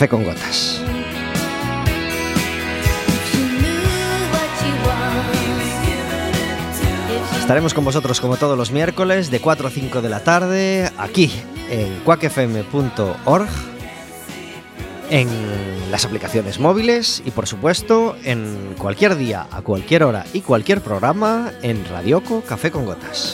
[0.00, 0.80] Café con Gotas.
[7.38, 11.30] Estaremos con vosotros como todos los miércoles de 4 a 5 de la tarde aquí
[11.68, 13.48] en cuacfm.org,
[15.10, 15.28] en
[15.90, 21.52] las aplicaciones móviles y por supuesto en cualquier día, a cualquier hora y cualquier programa
[21.60, 23.29] en Radioco Café con Gotas.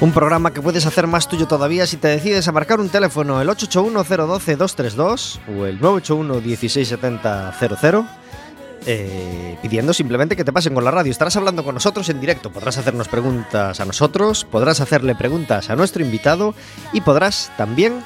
[0.00, 3.40] Un programa que puedes hacer más tuyo todavía si te decides a marcar un teléfono
[3.40, 8.06] el 881-012-232 o el 981-1670-00
[8.86, 11.10] eh, pidiendo simplemente que te pasen con la radio.
[11.10, 15.74] Estarás hablando con nosotros en directo, podrás hacernos preguntas a nosotros, podrás hacerle preguntas a
[15.74, 16.54] nuestro invitado
[16.92, 18.00] y podrás también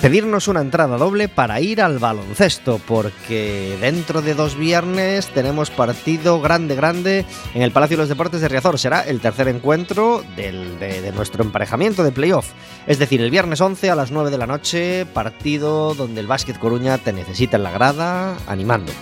[0.00, 6.40] pedirnos una entrada doble para ir al baloncesto, porque dentro de dos viernes tenemos partido
[6.40, 8.78] grande, grande en el Palacio de los Deportes de Riazor.
[8.78, 12.50] Será el tercer encuentro de, nuestro emparejamiento de playoff.
[12.86, 16.58] Es decir, el viernes 11 a las 9 de la noche, partido donde el Básquet
[16.58, 18.92] Coruña te necesita en la grada animando.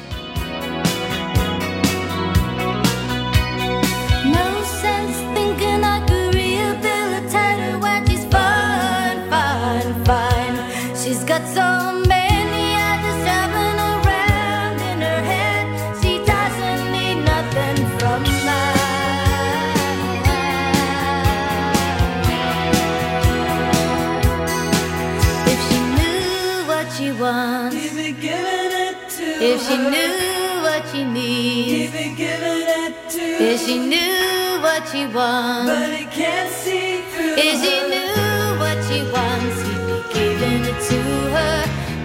[33.68, 35.68] She knew what she wants.
[35.68, 37.36] But it can't see through.
[37.36, 41.00] If she knew what she wants, he'd be giving it to
[41.34, 41.56] her,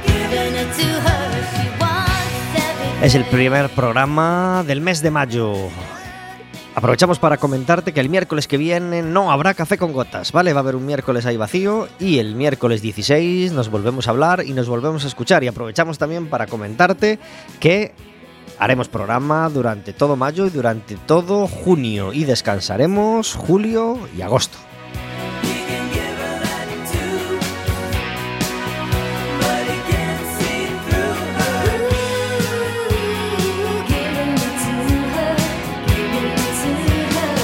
[0.05, 1.25] giving it to her.
[1.55, 2.35] She wants
[2.67, 3.03] everything.
[3.03, 5.69] Es el primer programa del mes de mayo.
[6.75, 10.53] Aprovechamos para comentarte que el miércoles que viene no habrá café con gotas, ¿vale?
[10.53, 14.43] Va a haber un miércoles ahí vacío y el miércoles 16 nos volvemos a hablar
[14.43, 15.43] y nos volvemos a escuchar.
[15.43, 17.19] Y aprovechamos también para comentarte
[17.59, 17.93] que
[18.59, 24.57] haremos programa durante todo mayo y durante todo junio y descansaremos julio y agosto.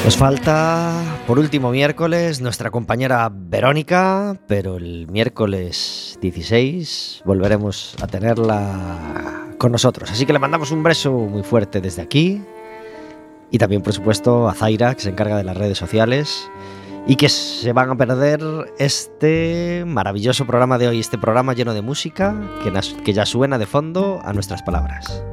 [0.10, 9.54] Nos falta, por último miércoles, nuestra compañera Verónica, pero el miércoles 16 volveremos a tenerla
[9.60, 10.10] con nosotros.
[10.10, 12.42] Así que le mandamos un beso muy fuerte desde aquí.
[13.52, 16.50] Y también, por supuesto, a Zaira, que se encarga de las redes sociales.
[17.06, 18.42] Y que se van a perder
[18.80, 22.36] este maravilloso programa de hoy, este programa lleno de música
[23.04, 25.24] que, ya suena de fondo a nuestras palabras.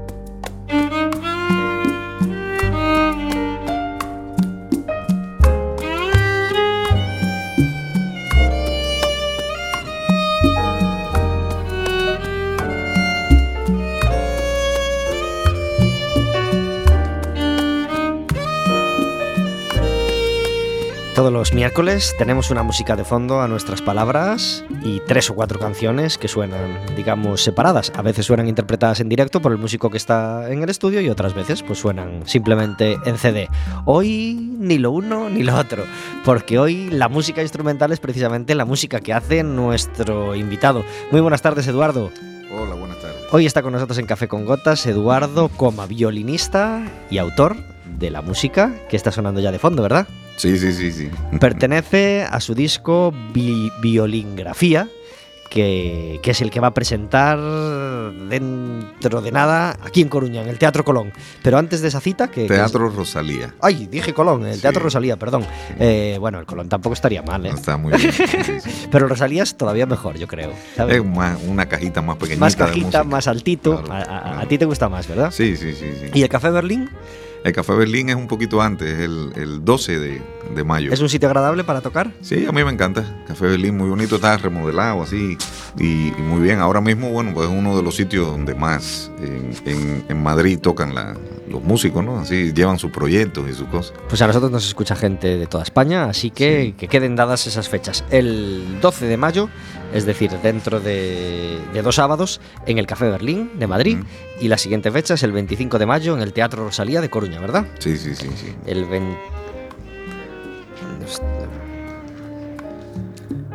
[21.17, 25.59] Todos los miércoles tenemos una música de fondo a nuestras palabras y tres o cuatro
[25.59, 27.91] canciones que suenan, digamos, separadas.
[27.97, 31.09] A veces suenan interpretadas en directo por el músico que está en el estudio y
[31.09, 33.49] otras veces pues suenan simplemente en CD.
[33.87, 35.85] Hoy ni lo uno ni lo otro,
[36.23, 40.85] porque hoy la música instrumental es precisamente la música que hace nuestro invitado.
[41.13, 42.11] Muy buenas tardes, Eduardo.
[42.53, 43.23] Hola, buenas tardes.
[43.33, 48.21] Hoy está con nosotros en Café con Gotas Eduardo como violinista y autor de la
[48.21, 50.07] música que está sonando ya de fondo, ¿verdad?
[50.37, 51.11] Sí, sí, sí, sí.
[51.41, 53.13] Pertenece a su disco
[53.83, 54.89] Violingrafía,
[55.51, 57.39] que, es el que va a presentar
[58.29, 61.13] dentro de nada aquí en Coruña, en el Teatro Colón.
[61.43, 62.29] Pero antes de esa cita...
[62.31, 63.55] que Teatro Rosalía.
[63.61, 65.47] Ay, dije Colón, el Teatro Rosalía, perdón.
[65.79, 67.51] Eh, bueno, el Colón tampoco estaría mal, ¿eh?
[67.51, 68.13] está muy bien.
[68.91, 70.53] Pero Rosalía es todavía mejor, yo creo.
[70.77, 71.03] Es
[71.47, 72.45] una cajita más pequeñita.
[72.45, 73.83] Más cajita, más altito.
[73.91, 75.31] a, ti te gusta más, ¿verdad?
[75.31, 76.11] Sí, sí, sí, sí.
[76.13, 76.91] ¿Y el Café Berlín?
[77.47, 80.23] El Café Berlín es un poquito antes, el, el 12 de,
[80.53, 80.93] de, mayo.
[80.93, 82.11] ¿Es un sitio agradable para tocar?
[82.21, 83.23] Sí, a mí me encanta.
[83.29, 85.39] Café Berlín, muy bonito, está remodelado así
[85.79, 86.59] y, muy bien.
[86.59, 90.93] Ahora mismo, bueno, pues es uno de los sitios donde más en, en, Madrid tocan
[91.49, 92.19] los músicos, ¿no?
[92.19, 93.97] Así llevan sus proyectos y sus cosas.
[94.09, 97.69] Pues a nosotros nos escucha gente de toda España, así que que queden dadas esas
[97.69, 98.03] fechas.
[98.11, 99.49] El 12 de mayo
[99.93, 103.99] es decir, dentro de, dos sábados en el Café Berlín de Madrid.
[104.41, 107.41] Y la siguiente fecha es el 25 de mayo en el Teatro Rosalía de Coruña,
[107.41, 107.67] ¿verdad?
[107.79, 108.29] Sí, sí, sí.
[108.37, 108.55] sí.
[108.67, 108.85] El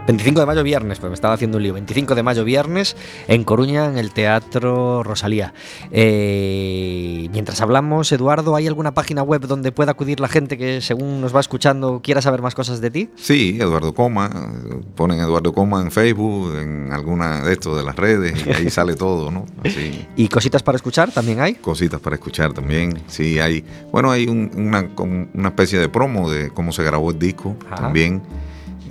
[0.08, 1.74] 25 de mayo viernes, pues me estaba haciendo un lío.
[1.74, 2.96] 25 de mayo viernes
[3.28, 5.54] en Coruña, en el Teatro Rosalía.
[5.92, 11.22] Eh, mientras hablamos, Eduardo, ¿hay alguna página web donde pueda acudir la gente que según
[11.22, 13.10] nos va escuchando quiera saber más cosas de ti?
[13.16, 14.30] Sí, Eduardo Coma.
[14.96, 18.96] Ponen Eduardo Coma en Facebook, en alguna de estos de las redes, y ahí sale
[18.96, 19.46] todo, ¿no?
[20.16, 21.56] ¿Y cositas para escuchar también hay?
[21.56, 23.64] Cositas para escuchar también, sí, hay.
[23.92, 28.22] Bueno, hay una, una especie de promo de cómo se grabó el disco también.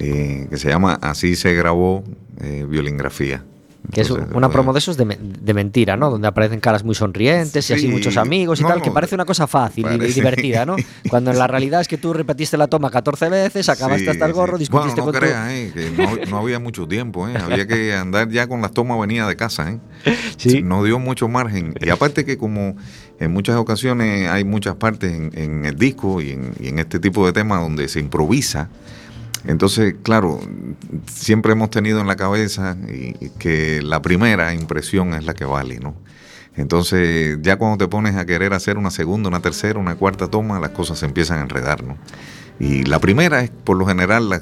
[0.00, 2.04] Eh, que se llama Así se grabó
[2.40, 3.44] eh, Violingrafía.
[3.92, 6.10] Que es una eh, promo de esos de, mentira, ¿no?
[6.10, 9.46] Donde aparecen caras muy sonrientes y así muchos amigos y tal, que parece una cosa
[9.46, 10.76] fácil y divertida, ¿no?
[11.08, 14.32] Cuando en la realidad es que tú repetiste la toma 14 veces, acabaste hasta el
[14.32, 17.34] gorro, discutiste bueno, no creas, eh, que no, había mucho tiempo, ¿eh?
[17.36, 19.78] Había que andar ya con las tomas venidas de casa, ¿eh?
[20.36, 20.62] Sí.
[20.62, 21.74] No dio mucho margen.
[21.80, 22.76] Y aparte que como
[23.18, 27.26] en muchas ocasiones hay muchas partes en, el disco y en, y en este tipo
[27.26, 28.68] de temas donde se improvisa,
[29.46, 30.40] entonces, claro,
[31.06, 32.76] siempre hemos tenido en la cabeza
[33.38, 35.94] que la primera impresión es la que vale, ¿no?
[36.56, 40.60] Entonces, ya cuando te pones a querer hacer una segunda, una tercera, una cuarta toma,
[40.60, 41.96] las cosas se empiezan a enredar, ¿no?
[42.60, 44.38] Y la primera es por lo general la,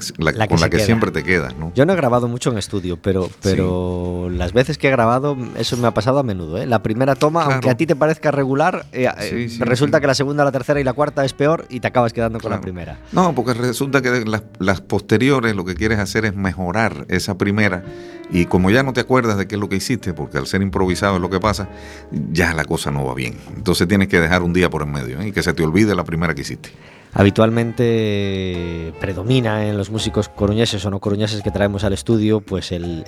[0.47, 1.71] con la que siempre te quedas, ¿no?
[1.73, 5.77] Yo no he grabado mucho en estudio, pero, pero las veces que he grabado, eso
[5.77, 6.57] me ha pasado a menudo.
[6.57, 6.65] ¿eh?
[6.65, 10.43] La primera toma, aunque a ti te parezca regular, eh, eh, resulta que la segunda,
[10.43, 12.99] la tercera y la cuarta es peor y te acabas quedando con la primera.
[13.13, 17.85] No, porque resulta que las, las posteriores lo que quieres hacer es mejorar esa primera
[18.29, 20.61] y como ya no te acuerdas de qué es lo que hiciste, porque al ser
[20.61, 21.69] improvisado es lo que pasa,
[22.11, 23.37] ya la cosa no va bien.
[23.55, 26.03] Entonces tienes que dejar un día por en medio y que se te olvide la
[26.03, 26.71] primera que hiciste
[27.13, 33.03] habitualmente predomina en los músicos coruñeses o no coruñeses que traemos al estudio pues el,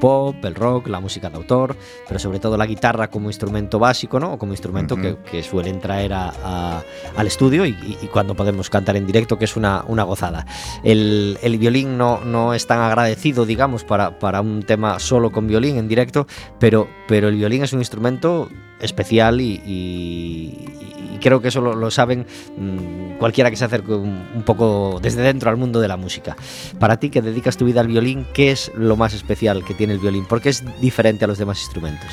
[0.00, 1.76] pop, el rock, la música de autor,
[2.06, 4.34] pero sobre todo la guitarra como instrumento básico ¿no?
[4.34, 7.74] o como instrumento que, suelen traer al estudio y,
[8.12, 10.46] cuando podemos cantar en directo que es una, una gozada.
[10.82, 15.76] El, violín no, no es tan agradecido digamos para, para un tema solo con violín
[15.76, 16.26] en directo,
[16.58, 18.48] pero, pero el violín es un instrumento
[18.80, 22.26] especial y, creo que eso lo, saben
[22.56, 26.36] mm, cualquiera que se acerque un, poco desde dentro al mundo de la música.
[26.78, 29.92] Para ti que dedicas tu vida al violín, ¿qué es lo más especial que tiene
[29.92, 30.24] el violín?
[30.24, 32.10] ¿Por qué es diferente a los demás instrumentos?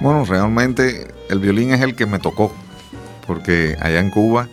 [0.00, 2.52] Bueno, realmente el violín es el que me tocó,
[3.26, 4.48] porque allá en Cuba,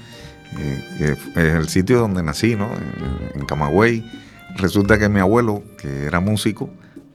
[0.57, 2.69] eh, es el sitio donde nací, ¿no?
[3.33, 4.03] en Camagüey,
[4.55, 6.69] resulta que mi abuelo, que era músico,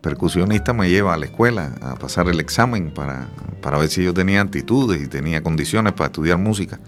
[0.07, 3.29] percusionista me lleva a la escuela a pasar el examen para,
[3.77, 6.79] ver si yo tenía actitudes y tenía condiciones para estudiar música.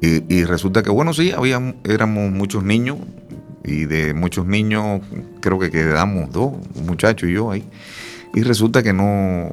[0.00, 2.98] Y, resulta que, bueno, sí, había, éramos muchos niños
[3.64, 5.00] y de muchos niños
[5.40, 7.64] creo que quedamos dos, un muchacho y yo ahí.
[8.32, 9.50] Y resulta que no,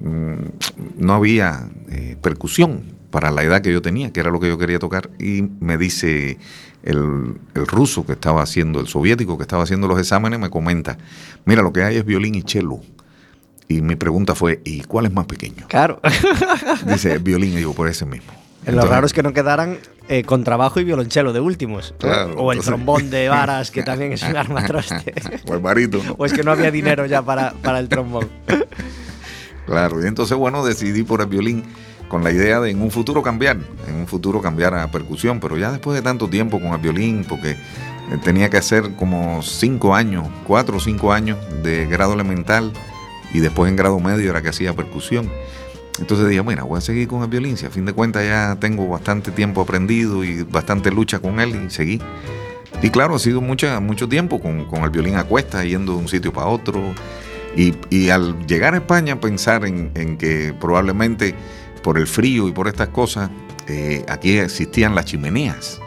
[0.00, 4.48] mm, no había eh, percusión para la edad que yo tenía, que era lo que
[4.48, 5.10] yo quería tocar.
[5.20, 6.38] Y me dice
[6.82, 10.98] el, ruso que estaba haciendo, el soviético que estaba haciendo los exámenes, me comenta,
[11.44, 12.80] mira, lo que hay es violín y cello.
[13.68, 15.66] Y mi pregunta fue, ¿y cuál es más pequeño?
[15.68, 16.00] Claro.
[16.86, 18.32] Dice, violín, y digo, por ese mismo.
[18.66, 19.78] lo raro es que no quedaran
[20.08, 21.94] eh, contrabajo y violonchelo de últimos.
[22.36, 25.14] o el trombón de varas, que también es un arma troste.
[25.46, 26.00] o el barito.
[26.16, 28.28] o es que no había dinero ya para, para el trombón.
[29.66, 31.62] claro, y entonces, bueno, decidí por el violín
[32.12, 33.56] con la idea de en un futuro cambiar,
[33.88, 37.24] en un futuro cambiar a percusión, pero ya después de tanto tiempo con el violín,
[37.26, 37.56] porque eh,
[38.22, 42.70] tenía que hacer como cinco años, cuatro o cinco años de grado elemental
[43.32, 45.30] y después en grado medio era que hacía percusión.
[45.98, 48.58] Entonces dije, mira, voy a seguir con el violín, si a fin de cuentas ya
[48.60, 51.98] tengo bastante tiempo aprendido y bastante lucha con él y seguí.
[52.82, 56.08] Y claro, ha sido mucha, mucho tiempo con, el violín a cuesta, yendo de un
[56.08, 56.82] sitio para otro.
[57.56, 61.34] Y, al llegar a España pensar en, en que probablemente
[61.82, 63.30] por el frío y por estas cosas,
[63.66, 65.80] eh, aquí existían las chimeneas.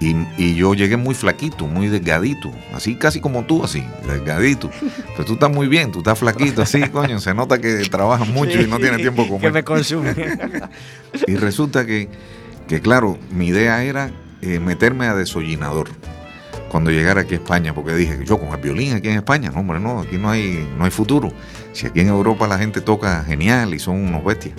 [0.00, 4.70] y, yo llegué muy flaquito, muy delgadito, así casi como tú, así, delgadito.
[5.16, 8.60] Pero tú estás muy bien, tú estás flaquito, así, coño, se nota que trabajas mucho
[8.60, 9.40] y no tienes tiempo comer.
[9.40, 10.14] Que me consume.
[11.26, 12.08] y resulta que,
[12.66, 15.88] que, claro, mi idea era eh, meterme a desollinador
[16.72, 19.60] cuando llegara aquí a España, porque dije, yo con el violín aquí en España, no,
[19.60, 21.30] hombre, no, aquí no hay, no hay futuro.
[21.74, 24.54] Si aquí en Europa la gente toca genial y son unos bestias.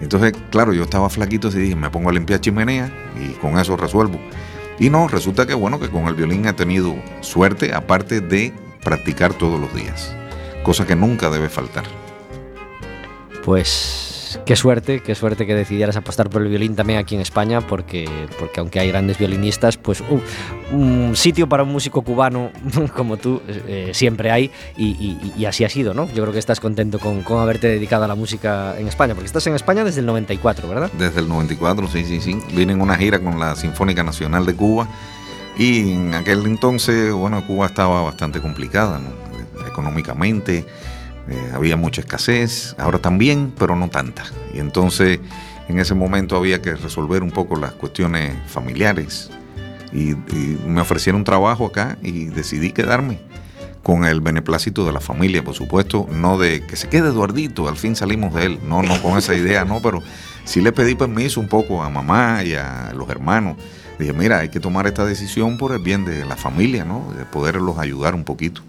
[0.00, 2.90] Entonces, claro, yo estaba flaquito y dije, me pongo a limpiar chimenea
[3.20, 4.18] y con eso resuelvo.
[4.78, 9.34] Y no, resulta que bueno, que con el violín he tenido suerte, aparte de practicar
[9.34, 10.14] todos los días,
[10.62, 11.84] cosa que nunca debe faltar.
[13.44, 14.09] Pues
[14.44, 18.08] qué suerte, qué suerte que decidieras apostar por el violín también aquí en España, porque,
[18.38, 20.02] porque aunque hay grandes violinistas, pues
[20.72, 22.50] un sitio para un músico cubano
[22.96, 26.06] como tú eh, siempre hay y, así ha sido, ¿no?
[26.08, 29.26] Yo creo que estás contento con, con, haberte dedicado a la música en España, porque
[29.26, 30.90] estás en España desde el 94, ¿verdad?
[30.98, 32.38] Desde el 94, sí, sí, sí.
[32.54, 34.88] Vine en una gira con la Sinfónica Nacional de Cuba
[35.58, 39.00] Y en aquel entonces, bueno, Cuba estaba bastante complicada,
[39.66, 40.64] económicamente,
[41.30, 44.24] eh, había mucha escasez, ahora también, pero no tanta.
[44.52, 45.20] Y entonces
[45.68, 49.30] en ese momento había que resolver un poco las cuestiones familiares.
[49.92, 50.14] Y,
[50.66, 53.20] me ofrecieron trabajo acá y decidí quedarme
[53.82, 57.76] con el beneplácito de la familia, por supuesto, no de que se quede Eduardito, al
[57.76, 60.02] fin salimos de él, no, no con esa idea, no, pero
[60.44, 63.56] sí le pedí permiso un poco a mamá y a los hermanos.
[63.98, 67.12] Dije, mira, hay que tomar esta decisión por el bien de la familia, ¿no?
[67.16, 68.62] De poderlos ayudar un poquito.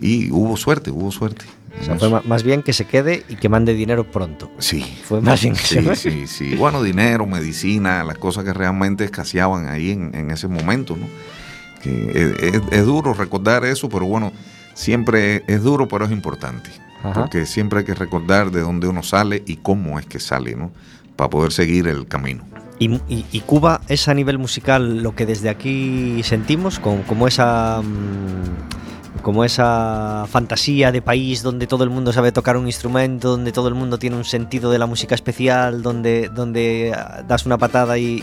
[0.00, 1.44] Y hubo suerte, hubo suerte.
[1.80, 4.50] O sea, fue más bien que se quede y que mande dinero pronto.
[4.58, 4.82] Sí.
[5.04, 6.54] Fue más bien Sí, sí, sí.
[6.54, 11.06] Bueno, dinero, medicina, las cosas que realmente escaseaban ahí en, ese momento, ¿no?
[11.82, 14.32] Que es, duro recordar eso, pero bueno,
[14.74, 16.70] siempre es duro, pero es importante.
[17.14, 20.72] Porque siempre hay que recordar de dónde uno sale y cómo es que sale, ¿no?
[21.14, 22.44] Para poder seguir el camino.
[22.78, 27.80] Y, Cuba es a nivel musical lo que desde aquí sentimos, como esa...
[27.82, 28.85] Mm,
[29.26, 33.66] como esa fantasía de país donde todo el mundo sabe tocar un instrumento, donde todo
[33.66, 37.98] el mundo tiene un sentido de la música especial, donde, donde ah, das una patada
[37.98, 38.22] y,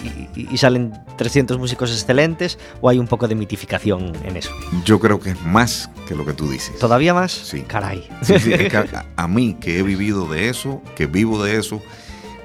[0.56, 4.50] salen 300 músicos excelentes, o hay un poco de mitificación en eso?
[4.86, 6.80] Yo creo que es más que lo que tú dices.
[6.80, 7.34] ¿Todavía más?
[7.34, 7.64] Sí.
[7.64, 8.08] Caray.
[9.18, 11.82] a, mí, que he vivido de eso, que vivo de eso,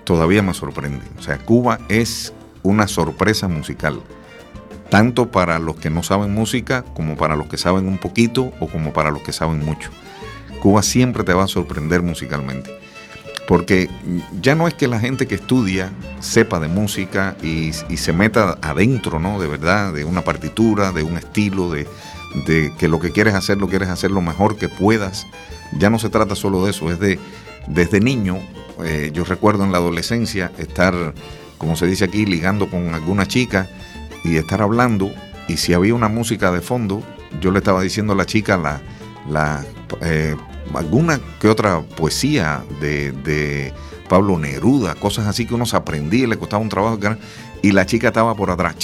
[0.03, 1.05] todavía me sorprende.
[1.17, 2.33] O sea, Cuba es
[2.65, 4.03] una sorpresa musical
[4.91, 8.69] tanto para los que no saben música como para los que saben un poquito o
[8.69, 9.91] como para los que saben mucho.
[10.61, 12.71] Cuba siempre te va a sorprender musicalmente.
[13.47, 13.89] Porque
[14.43, 15.91] ya no es que la gente que estudia
[16.21, 19.41] sepa de música y, se meta adentro, ¿no?
[19.41, 21.87] De verdad, de una partitura, de un estilo, de,
[22.79, 25.27] que lo que quieres hacer lo quieres hacer lo mejor que puedas.
[25.79, 27.19] Ya no se trata solo de eso, es de
[27.69, 28.39] desde niño,
[28.85, 31.15] eh, yo recuerdo en la adolescencia estar,
[31.57, 33.69] como se dice aquí, ligando con alguna chica
[34.25, 35.13] y estar hablando
[35.49, 37.03] y si había una música de fondo,
[37.41, 38.57] yo le estaba diciendo a la chica
[39.29, 39.65] la,
[40.03, 40.37] eh,
[40.75, 43.73] alguna que otra poesía de,
[44.09, 46.99] Pablo Neruda, cosas así que uno se aprendía y le costaba un trabajo
[47.61, 48.75] y la chica estaba por atrás.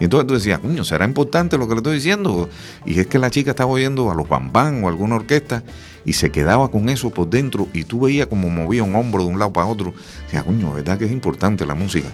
[0.00, 2.48] Y entonces tú decías, coño, ¿será importante lo que le estoy diciendo?
[2.86, 5.62] Y es que la chica estaba oyendo a los bambán o alguna orquesta
[6.04, 9.30] y se quedaba con eso por dentro y tú veías como movía un hombro de
[9.30, 9.92] un lado para otro.
[10.24, 12.08] Decía, coño, ¿verdad que es importante la música?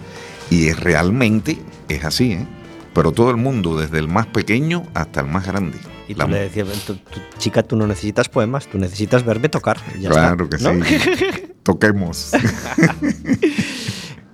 [0.49, 2.47] Y es, realmente es así, ¿eh?
[2.93, 5.77] Pero todo el mundo, desde el más pequeño hasta el más grande.
[6.07, 6.67] Y tú le decías,
[7.37, 9.77] chica, tú no necesitas poemas, tú necesitas verme tocar.
[10.07, 10.65] claro que sí.
[11.63, 12.31] Toquemos.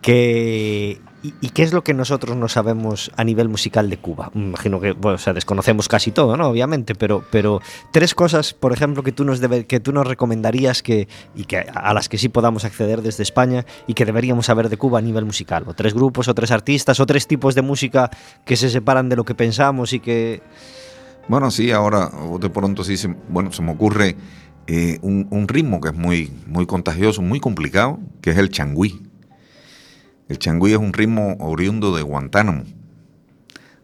[0.01, 4.31] que ¿Y, qué es lo que nosotros no sabemos a nivel musical de Cuba?
[4.33, 6.47] imagino que, o sea, desconocemos casi todo, ¿no?
[6.47, 11.07] Obviamente, pero, pero tres cosas, por ejemplo, que tú nos, que tú nos recomendarías que,
[11.35, 14.77] y que a las que sí podamos acceder desde España y que deberíamos saber de
[14.77, 15.63] Cuba a nivel musical.
[15.67, 18.09] O tres grupos, o tres artistas, o tres tipos de música
[18.43, 20.41] que se separan de lo que pensamos y que...
[21.27, 24.15] Bueno, sí, ahora de pronto sí, se, bueno, se me ocurre
[24.65, 29.10] eh, un, un, ritmo que es muy, muy contagioso, muy complicado, que es el changüí.
[30.31, 32.63] El changüí es un ritmo oriundo de Guantánamo,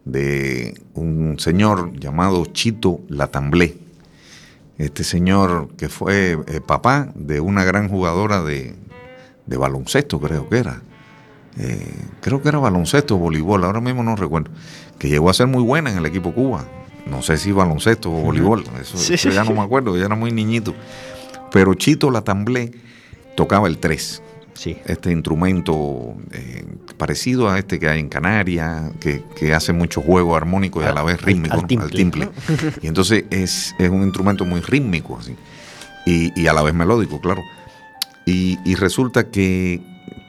[0.06, 3.76] de un señor llamado Chito Latamblé.
[4.78, 8.76] Este señor que fue eh, papá de una gran jugadora de,
[9.46, 10.82] baloncesto, creo que era.
[11.58, 14.50] Eh, creo que era baloncesto o voleibol, ahora mismo no recuerdo.
[14.98, 16.66] Que llegó a ser muy buena en el equipo Cuba.
[17.08, 20.74] No sé si baloncesto o voleibol, eso, ya no me acuerdo, ya era muy niñito.
[21.52, 22.72] Pero Chito Latamblé
[23.36, 24.22] tocaba el 3
[24.66, 26.66] este instrumento eh,
[26.98, 31.04] parecido a este que hay en Canarias, que, hace mucho juego armónico y a la
[31.04, 32.30] vez rítmico, al, timple.
[32.82, 35.36] Y entonces es, un instrumento muy rítmico, así,
[36.06, 37.42] y, a la vez melódico, claro.
[38.26, 39.82] Y, resulta que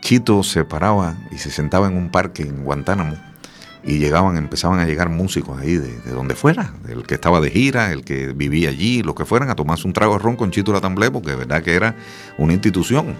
[0.03, 3.17] Chito se paraba y se sentaba en un parque en Guantánamo
[3.85, 7.93] y llegaban, empezaban a llegar músicos ahí de, donde fuera, el que estaba de gira,
[7.93, 10.73] el que vivía allí, lo que fueran, a tomarse un trago de ron con Chito
[10.73, 11.97] Latamblé, porque de verdad que era
[12.37, 13.17] una institución.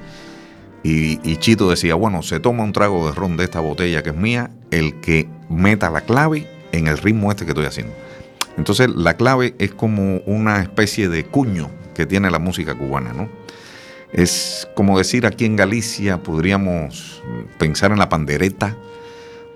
[0.83, 4.17] Y, Chito decía, bueno, se toma un trago de ron de esta botella que es
[4.17, 7.95] mía, el que meta la clave en el ritmo este que estoy haciendo.
[8.57, 13.29] Entonces la clave es como una especie de cuño que tiene la música cubana, ¿no?
[14.13, 17.23] Es como decir aquí en Galicia podríamos
[17.59, 18.77] pensar en la pandereta,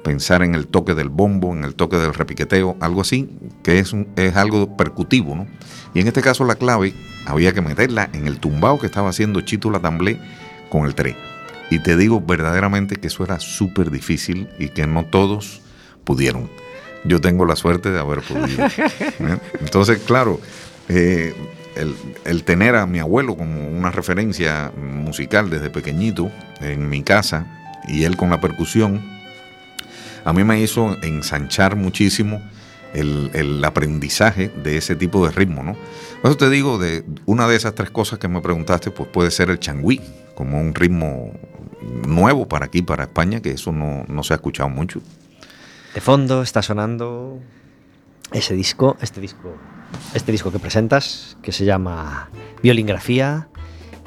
[0.05, 3.31] pensar en el toque del bombo, en el toque del repiqueteo, algo así,
[3.63, 5.47] que es, es algo percutivo, ¿no?
[5.95, 6.93] Y en este caso la clave
[7.27, 10.21] había que meterla en el tumbao que estaba haciendo Chito Latamblé
[10.73, 11.17] con el tren.
[11.71, 15.61] Y te digo verdaderamente que eso era súper difícil y que no todos
[16.03, 16.51] pudieron.
[17.05, 18.67] Yo tengo la suerte de haber podido.
[18.67, 19.39] ¿eh?
[19.61, 20.41] Entonces, claro,
[20.89, 21.35] eh,
[22.25, 26.31] el, tener a mi abuelo como una referencia musical desde pequeñito
[26.63, 27.47] en mi casa
[27.87, 29.03] y él con la percusión,
[30.25, 32.43] a mí me hizo ensanchar muchísimo
[32.95, 35.77] el, aprendizaje de ese tipo de ritmo, ¿no?
[36.23, 39.31] Por eso te digo, de una de esas tres cosas que me preguntaste, pues puede
[39.31, 40.01] ser el changüí,
[40.43, 41.33] como un ritmo
[42.07, 45.01] nuevo para aquí, para España, que eso no, no se ha escuchado mucho.
[45.95, 47.39] De fondo está sonando
[48.33, 49.55] ese disco, este disco,
[50.15, 52.29] este disco que presentas, que se llama
[52.63, 53.49] Violingrafía,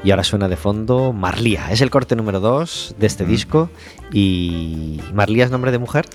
[0.04, 1.72] y ahora suena de fondo Marlía.
[1.72, 3.70] Es el corte número 2 de este disco.
[4.12, 6.06] ¿Y Marlía es nombre de mujer?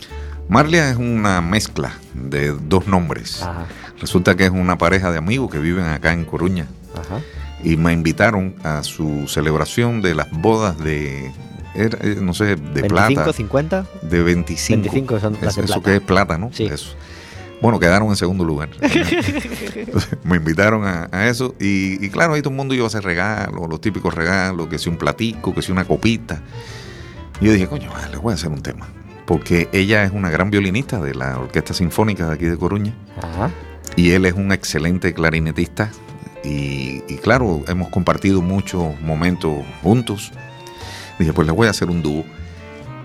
[0.48, 3.44] Marlia es una mezcla de dos nombres.
[4.00, 6.66] Resulta que es una pareja de amigos que viven acá en Coruña.
[7.62, 11.30] Y me invitaron a su celebración de las bodas de,
[11.74, 13.32] eh, no sé, de plata.
[13.32, 13.86] 50?
[14.02, 14.82] De 25.
[14.82, 16.50] 25 son las Eso que es plata, ¿no?
[16.52, 16.64] Sí.
[16.64, 16.94] Eso.
[17.60, 18.70] Bueno, quedaron en segundo lugar.
[20.24, 23.80] me invitaron a, eso y, claro, ahí todo el mundo iba a hacer regalos, los
[23.82, 26.40] típicos regalos, que sea un platico, que sea una copita.
[27.40, 28.88] Y yo dije, coño, le voy a hacer un tema
[29.30, 32.92] porque ella es una gran violinista de la Orquesta Sinfónica de aquí de Coruña.
[33.94, 35.92] Y él es un excelente clarinetista.
[36.42, 40.32] Y, claro, hemos compartido muchos momentos juntos.
[41.18, 42.24] Dije, pues le voy a hacer un dúo.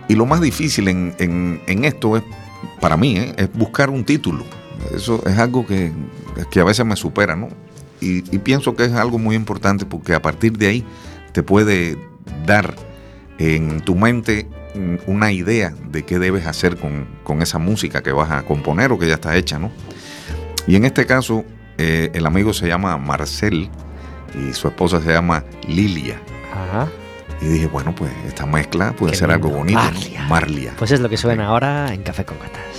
[0.07, 2.23] Y lo más difícil en, esto es,
[2.79, 3.33] para mí, ¿eh?
[3.37, 4.45] es buscar un título.
[4.93, 5.91] Eso es algo que,
[6.51, 7.49] que a veces me supera, ¿no?
[8.01, 10.85] Y, y, pienso que es algo muy importante porque a partir de ahí
[11.31, 11.97] te puede
[12.45, 12.75] dar
[13.37, 14.47] en tu mente
[15.07, 19.07] una idea de qué debes hacer con, esa música que vas a componer o que
[19.07, 19.71] ya está hecha, ¿no?
[20.67, 21.45] Y en este caso,
[21.77, 23.69] eh, el amigo se llama Marcel
[24.33, 26.19] y su esposa se llama Lilia.
[26.53, 26.88] Ajá.
[27.41, 29.79] Y dije, bueno, pues esta mezcla puede ser algo bonito.
[29.79, 30.25] Marlia.
[30.27, 30.73] Marlia.
[30.77, 32.74] Pues es lo que suena ahora en Café con Gatas.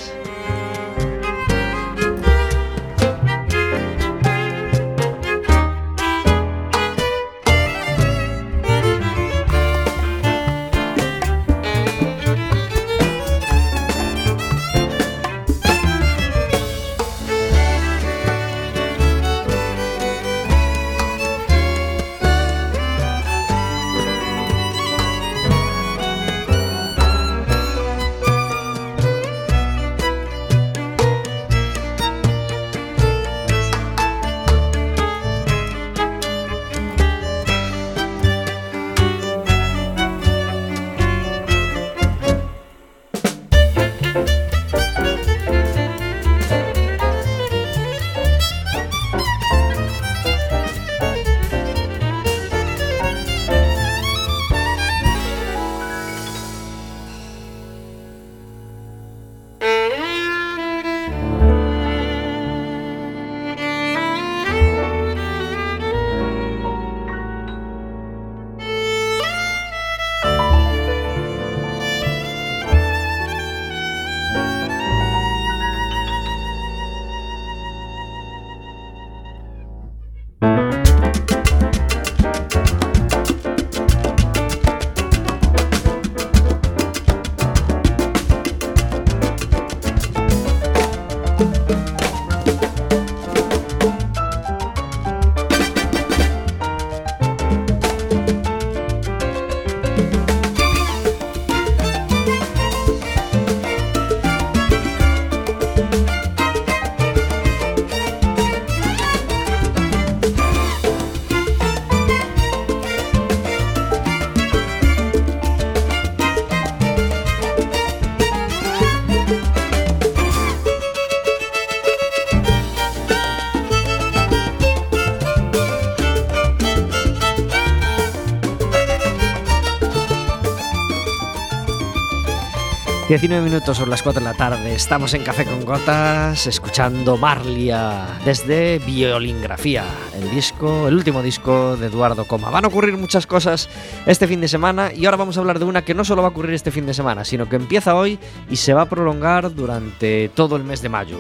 [133.17, 134.75] Diecinueve minutos son las 4 de la tarde.
[134.75, 141.87] Estamos en Café con Gotas escuchando Marlia desde Violingrafía, el disco, el último disco de
[141.87, 142.51] Eduardo Coma.
[142.51, 143.71] Van a ocurrir muchas cosas
[144.05, 146.29] este fin de semana y ahora vamos a hablar de una que no solo va
[146.29, 148.19] a ocurrir este fin de semana, sino que empieza hoy
[148.51, 151.17] y se va a prolongar durante todo el mes de mayo.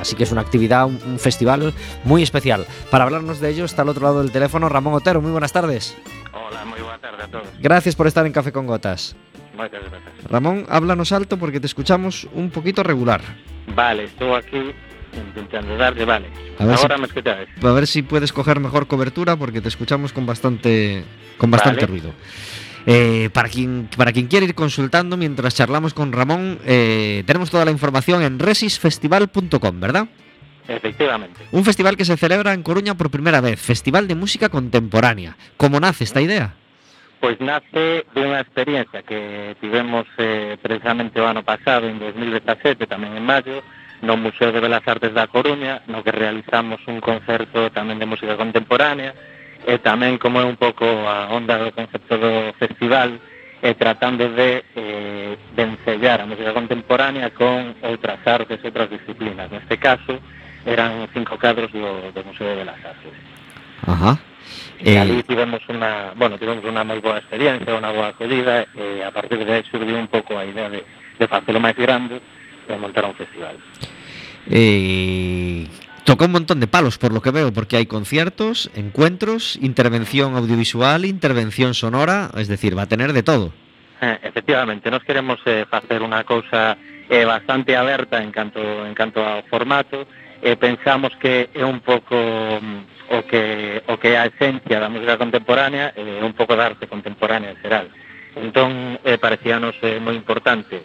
[0.00, 2.66] así que es una actividad, un, un festival muy especial.
[2.90, 5.20] Para hablarnos de ello está al otro lado del teléfono Ramón Otero.
[5.20, 5.96] Muy buenas tardes.
[6.32, 7.46] Hola, muy buenas tardes a todos.
[7.60, 9.14] Gracias por estar en Café con Gotas.
[9.54, 10.30] Muchas gracias.
[10.30, 13.20] Ramón, háblanos alto porque te escuchamos un poquito regular.
[13.74, 14.72] Vale, estoy aquí
[15.14, 16.26] intentando darle, vale.
[16.58, 17.48] Ahora me escucháis.
[17.62, 21.04] A ver si puedes coger mejor cobertura porque te escuchamos con bastante,
[21.38, 22.12] con bastante ruido.
[22.86, 27.64] Eh, para, quien, para quien quiera ir consultando mientras charlamos con Ramón, eh, tenemos toda
[27.64, 30.08] la información en resisfestival.com, ¿verdad?
[30.66, 31.40] Efectivamente.
[31.52, 35.36] Un festival que se celebra en Coruña por primera vez, Festival de Música Contemporánea.
[35.56, 36.54] ¿Cómo nace esta idea?
[37.22, 43.22] pois nace dunha experiencia que tivemos eh, precisamente o ano pasado, en 2017, tamén en
[43.22, 43.62] maio,
[44.02, 48.34] no Museo de Belas Artes da Coruña, no que realizamos un concerto tamén de música
[48.34, 49.14] contemporánea,
[49.62, 53.14] e tamén como é un pouco a onda do concepto do festival,
[53.62, 59.46] e tratando de eh, vencellar a música contemporánea con outras artes e outras disciplinas.
[59.46, 60.18] Neste caso,
[60.66, 63.14] eran cinco cadros do, do Museo de Belas Artes.
[63.86, 64.31] Ajá.
[64.82, 64.98] Eh...
[64.98, 69.42] ali tivemos unha, bueno, tivemos unha moi boa experiencia, unha boa acollida, e a partir
[69.42, 72.18] de aí surgiu un pouco a idea de, de facelo máis grande
[72.66, 73.56] e montar un festival.
[74.50, 75.66] Eh,
[76.04, 81.06] toca un montón de palos por lo que veo, porque hai conciertos, encuentros, intervención audiovisual,
[81.06, 83.54] intervención sonora, es decir, va a tener de todo.
[84.02, 86.74] Eh, efectivamente, nos queremos eh, facer unha cousa
[87.06, 90.10] eh, bastante aberta en canto en canto ao formato,
[90.42, 94.90] e pensamos que é un pouco mm, o que, o que é a esencia da
[94.90, 97.86] música contemporánea e un pouco da arte contemporánea en xeral.
[98.34, 100.82] Entón, eh, parecíanos eh, moi importante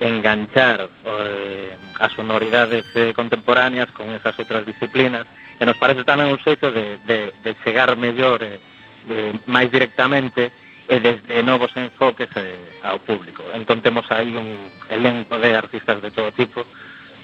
[0.00, 5.28] enganchar eh, as sonoridades eh, contemporáneas con esas outras disciplinas
[5.60, 8.56] e nos parece tamén un xeito de, de, de chegar mellor eh,
[9.04, 10.48] de, máis directamente
[10.88, 13.44] e desde novos enfoques eh, ao público.
[13.52, 16.64] Entón temos aí un elenco de artistas de todo tipo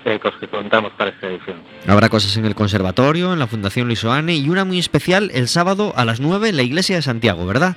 [0.04, 1.56] eh, que contamos para esta edición.
[1.86, 5.92] Habrá cosas en el conservatorio, en la Fundación Lisoane y una muy especial el sábado
[5.96, 7.76] a las 9 en la Iglesia de Santiago, ¿verdad?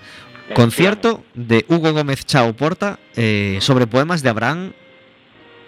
[0.56, 4.74] Concierto de Hugo Gómez Chao Porta eh, sobre poemas de Abraham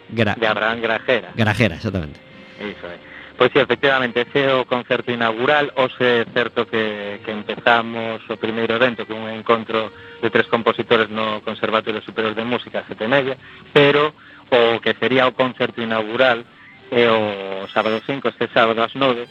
[0.09, 1.31] Gra de Abraham Grajera.
[1.35, 2.19] Grajera, exactamente.
[2.59, 3.15] Iso é.
[3.37, 8.39] Pois sí, efectivamente, ese é o concerto inaugural, hoxe é certo que, que empezamos o
[8.39, 9.91] primeiro evento con un encontro
[10.23, 13.35] de tres compositores no Conservatorio Superior de Música, sete media,
[13.75, 14.15] pero
[14.55, 16.43] o que sería o concerto inaugural
[16.91, 19.27] é o sábado 5, este sábado ás 9,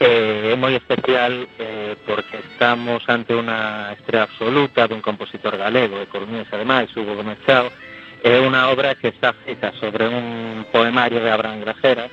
[0.00, 6.10] eh, é moi especial eh, porque estamos ante unha estrela absoluta dun compositor galego e
[6.10, 7.72] coruñés, ademais, Hugo Gómez Chao,
[8.20, 12.10] é unha obra que está feita sobre un poemario de Abraham Grajera,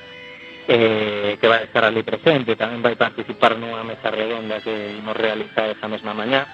[0.64, 5.68] eh, que vai estar ali presente, tamén vai participar nunha mesa redonda que imos realizar
[5.68, 6.48] esa mesma mañá,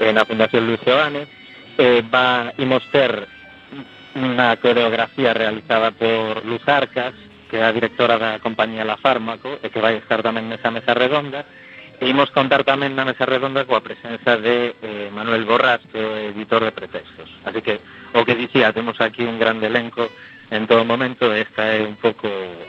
[0.00, 1.28] eh, na Fundación Luis Joanes
[1.76, 3.28] eh, va, imos ter
[4.18, 7.14] unha coreografía realizada por Luz Arcas,
[7.50, 10.94] que é a directora da compañía La Fármaco, e que vai estar tamén nesa mesa
[10.94, 11.46] redonda,
[12.00, 16.32] e imos contar tamén na mesa redonda coa presenza de eh, Manuel Borras, que é
[16.32, 17.28] editor de pretextos.
[17.44, 17.82] Así que,
[18.16, 20.08] o que dicía, temos aquí un grande elenco
[20.50, 22.26] en todo momento, esta é un pouco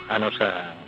[0.10, 0.81] a nosa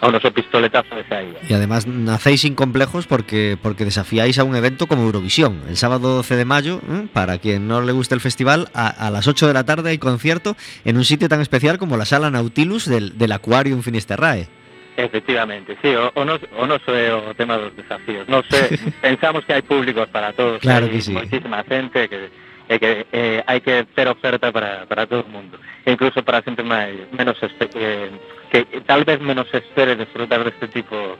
[0.00, 1.38] ao noso pistoletazo de saída.
[1.48, 5.60] Y además nacéis sin complejos porque, porque desafiáis a un evento como Eurovisión.
[5.68, 7.06] El sábado 12 de mayo, ¿eh?
[7.12, 9.98] para quien no le guste el festival, a, a, las 8 de la tarde hay
[9.98, 14.48] concierto en un sitio tan especial como la Sala Nautilus del, del Aquarium Finisterrae.
[14.96, 18.28] Efectivamente, sí, o, o, no, o no é o tema dos desafíos.
[18.28, 21.14] No sé, pensamos que hai públicos para todos, claro que sí.
[21.14, 22.28] moitísima xente que
[22.70, 26.38] e que eh, hai que ter oferta para, para todo o mundo, e incluso para
[26.46, 28.14] xente máis menos este, eh,
[28.46, 31.18] que tal vez menos espere disfrutar deste tipo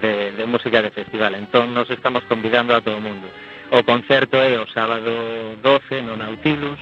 [0.00, 1.36] de, de música de festival.
[1.36, 3.28] Entón, nos estamos convidando a todo o mundo.
[3.76, 6.80] O concerto é o sábado 12 no Nautilus,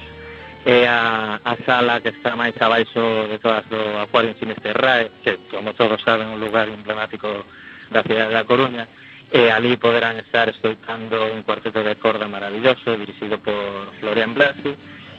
[0.63, 5.43] é a, a sala que está máis abaixo de todas do Acuario en Sinisterrae, que,
[5.51, 7.43] como todos saben, un lugar emblemático
[7.91, 8.87] da cidade da Coruña,
[9.31, 14.77] E ali poderán estar escoitando un cuarteto de corda maravilloso dirixido por Florian Blasi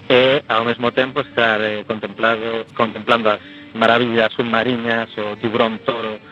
[0.08, 3.40] e ao mesmo tempo estar eh, contemplado, contemplando as
[3.74, 6.22] maravillas submarinas, o tiburón toro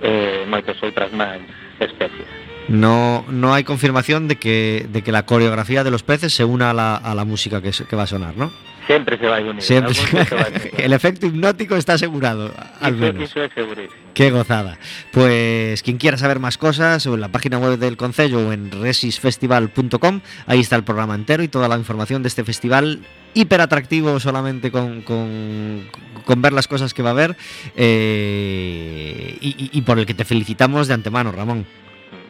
[0.00, 1.42] e eh, moitas outras máis
[1.82, 2.26] especies.
[2.68, 6.70] No, no hay confirmación de que, de que la coreografía de los peces se una
[6.70, 8.50] a la, a la música que, que va a sonar, ¿no?
[8.86, 9.62] Siempre se va a unir.
[9.62, 10.16] Siempre se...
[10.16, 10.70] Va a unir.
[10.78, 13.30] El efecto hipnótico está asegurado, al menos.
[13.30, 14.02] Eso es segurísimo.
[14.14, 14.78] Qué gozada.
[15.12, 18.70] Pues quien quiera saber más cosas, o en la página web del Concello o en
[18.70, 23.00] resisfestival.com, ahí está el programa entero y toda la información de este festival
[23.34, 25.88] hiper atractivo solamente con, con,
[26.24, 27.36] con ver las cosas que va a haber
[27.76, 31.66] eh, y, y, por el que te felicitamos de antemano, Ramón.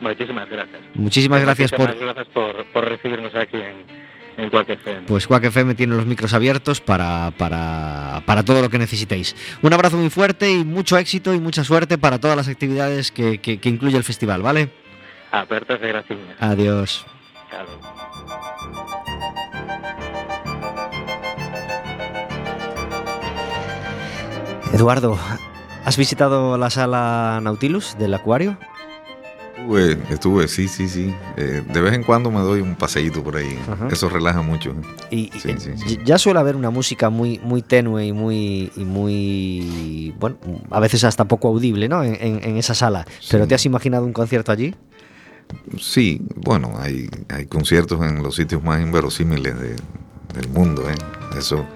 [0.01, 0.81] Muchísimas gracias.
[0.95, 1.97] Muchísimas gracias por...
[1.99, 3.94] gracias por, por recibirnos aquí en
[4.37, 5.03] en Quack FM.
[5.07, 9.37] Pues Quack FM tiene los micros abiertos para, para, para, todo lo que necesitéis.
[9.63, 13.39] Un abrazo muy fuerte y mucho éxito y mucha suerte para todas las actividades que,
[13.39, 14.71] que, que incluye el festival, ¿vale?
[15.31, 16.19] Apertas de gracias.
[16.39, 17.07] Adiós.
[24.73, 25.17] Eduardo,
[25.85, 28.59] ¿has visitado la sala Nautilus del acuario?
[29.57, 31.15] Estuve, estuve, sí, sí, sí.
[31.37, 33.59] Eh, de vez en cuando me doy un paseíto por ahí.
[33.71, 33.89] Ajá.
[33.91, 34.75] Eso relaja mucho.
[35.11, 35.99] Y, sí, y sí, sí.
[36.05, 40.37] ya suele haber una música muy, muy tenue y muy, y muy, bueno,
[40.71, 42.03] a veces hasta poco audible, ¿no?
[42.03, 43.07] En, en, en esa sala.
[43.31, 44.75] ¿Pero te has imaginado un concierto allí?
[45.79, 50.95] Sí, bueno, hay, hay conciertos en los sitios más inverosímiles del mundo, ¿eh?
[51.39, 51.67] Eso,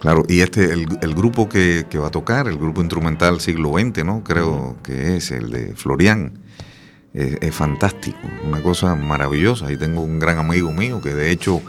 [0.00, 0.24] claro.
[0.28, 4.24] Y este, el, grupo que, va a tocar, el grupo instrumental siglo XX, ¿no?
[4.24, 6.40] Creo que es el de Florian.
[7.14, 9.72] Es, fantástico, una cosa maravillosa.
[9.72, 11.62] Y tengo un gran amigo mío que de hecho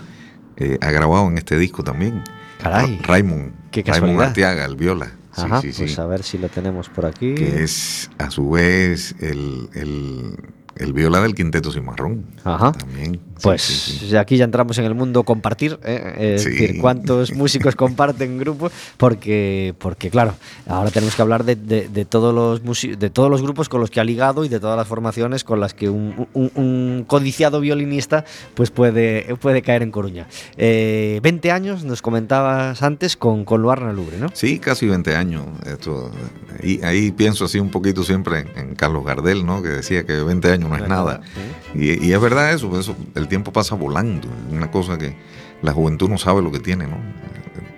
[0.58, 2.24] eh, ha grabado en este disco también.
[2.62, 3.00] Caray.
[3.04, 3.54] Raymond.
[3.72, 5.12] Qué Raymond Arteaga, el viola.
[5.36, 7.34] Ajá, pues a ver si lo tenemos por aquí.
[7.36, 10.36] Que es a su vez el, el
[10.80, 12.26] el viola del quinteto cimarrón.
[12.44, 12.72] Ajá.
[12.72, 13.20] También.
[13.42, 16.36] Pues aquí ya entramos en el mundo compartir, ¿eh?
[16.36, 20.34] es decir, cuántos músicos comparten grupos, porque, porque claro,
[20.68, 21.56] ahora tenemos que hablar de,
[22.06, 24.88] todos los de todos los grupos con los que ha ligado y de todas las
[24.88, 30.28] formaciones con las que un, codiciado violinista pues puede, puede caer en Coruña.
[30.58, 34.28] 20 eh, años, nos comentabas antes, con, con Luarna Lubre, ¿no?
[34.34, 35.46] Sí, casi 20 años.
[35.66, 36.12] Esto,
[36.62, 39.62] y ahí pienso así un poquito siempre en, Carlos Gardel, ¿no?
[39.62, 41.22] que decía que 20 años no es nada.
[41.74, 45.16] Y, es verdad eso, eso, el tiempo pasa volando, una cosa que
[45.62, 46.98] la juventud no sabe lo que tiene, ¿no?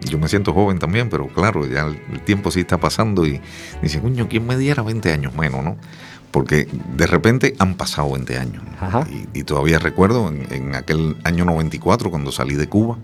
[0.02, 3.40] Yo me siento joven también, pero claro, ya el, tiempo sí está pasando y
[3.82, 5.78] dice, coño, ¿quién me diera 20 años menos, no?
[6.32, 8.64] Porque de repente han pasado 20 años.
[9.34, 12.98] Y, todavía recuerdo en, aquel año 94 cuando salí de Cuba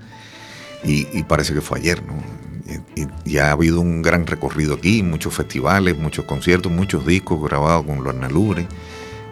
[0.84, 2.14] y, parece que fue ayer, ¿no?
[3.26, 8.04] Y, ha habido un gran recorrido aquí, muchos festivales, muchos conciertos, muchos discos grabados con
[8.04, 8.68] Lorna Lubre,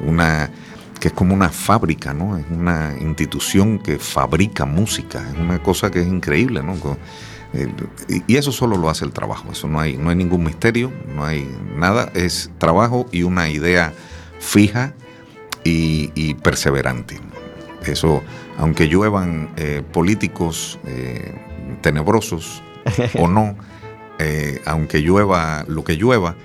[0.05, 0.51] una
[0.99, 2.37] que es como una fábrica, ¿no?
[2.37, 6.75] Es una institución que fabrica música, es una cosa que es increíble, ¿no?
[7.53, 7.71] Eh,
[8.27, 11.25] y eso solo lo hace el trabajo, eso no hay, no hay ningún misterio, no
[11.25, 13.93] hay nada, es trabajo y una idea
[14.39, 14.93] fija
[15.63, 17.19] y, perseverante.
[17.85, 18.23] Eso,
[18.57, 21.33] aunque lluevan eh, políticos eh,
[21.81, 22.63] tenebrosos
[23.19, 23.55] o no,
[24.65, 26.35] aunque llueva lo que llueva,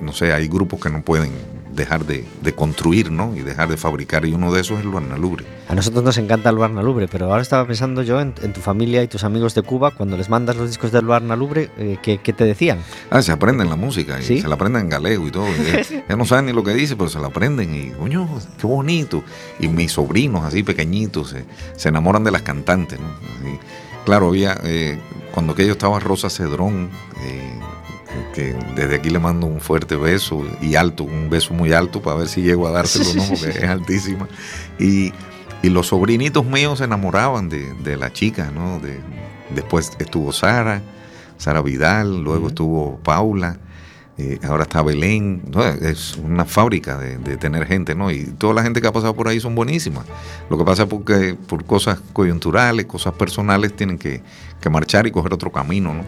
[0.00, 1.30] no sé, hay grupos que no pueden
[1.74, 3.34] dejar de, construir ¿no?
[3.36, 5.44] y dejar de fabricar, y uno de esos es el Lubre.
[5.68, 9.08] A nosotros nos encanta el Lubre, pero ahora estaba pensando yo en, tu familia y
[9.08, 12.78] tus amigos de Cuba, cuando les mandas los discos del Lubre, eh, ¿qué, te decían?
[13.10, 15.46] Ah, se aprenden la música, y se la aprenden en galego y todo.
[16.08, 18.28] ya, no saben ni lo que dice, pero se la aprenden, y coño,
[18.60, 19.22] qué bonito.
[19.60, 21.34] Y mis sobrinos, así pequeñitos,
[21.76, 22.98] se, enamoran de las cantantes.
[22.98, 23.06] ¿no?
[24.04, 24.98] claro, había, eh,
[25.32, 26.90] cuando aquello estaba Rosa Cedrón,
[27.22, 27.60] eh,
[28.34, 32.16] que desde aquí le mando un fuerte beso y alto, un beso muy alto para
[32.16, 33.28] ver si llego a dárselo, ¿no?
[33.28, 34.28] Porque es altísima.
[34.78, 35.12] Y,
[35.62, 38.78] los sobrinitos míos se enamoraban de, la chica, ¿no?
[38.78, 39.00] De,
[39.54, 40.82] después estuvo Sara,
[41.36, 43.58] Sara Vidal, luego estuvo Paula.
[44.16, 45.42] Eh, ahora está Belén,
[45.80, 48.10] es una fábrica de, tener gente, ¿no?
[48.10, 50.06] Y toda la gente que ha pasado por ahí son buenísimas.
[50.48, 54.22] Lo que pasa es porque por cosas coyunturales, cosas personales, tienen que,
[54.60, 56.04] que marchar y coger otro camino, ¿no?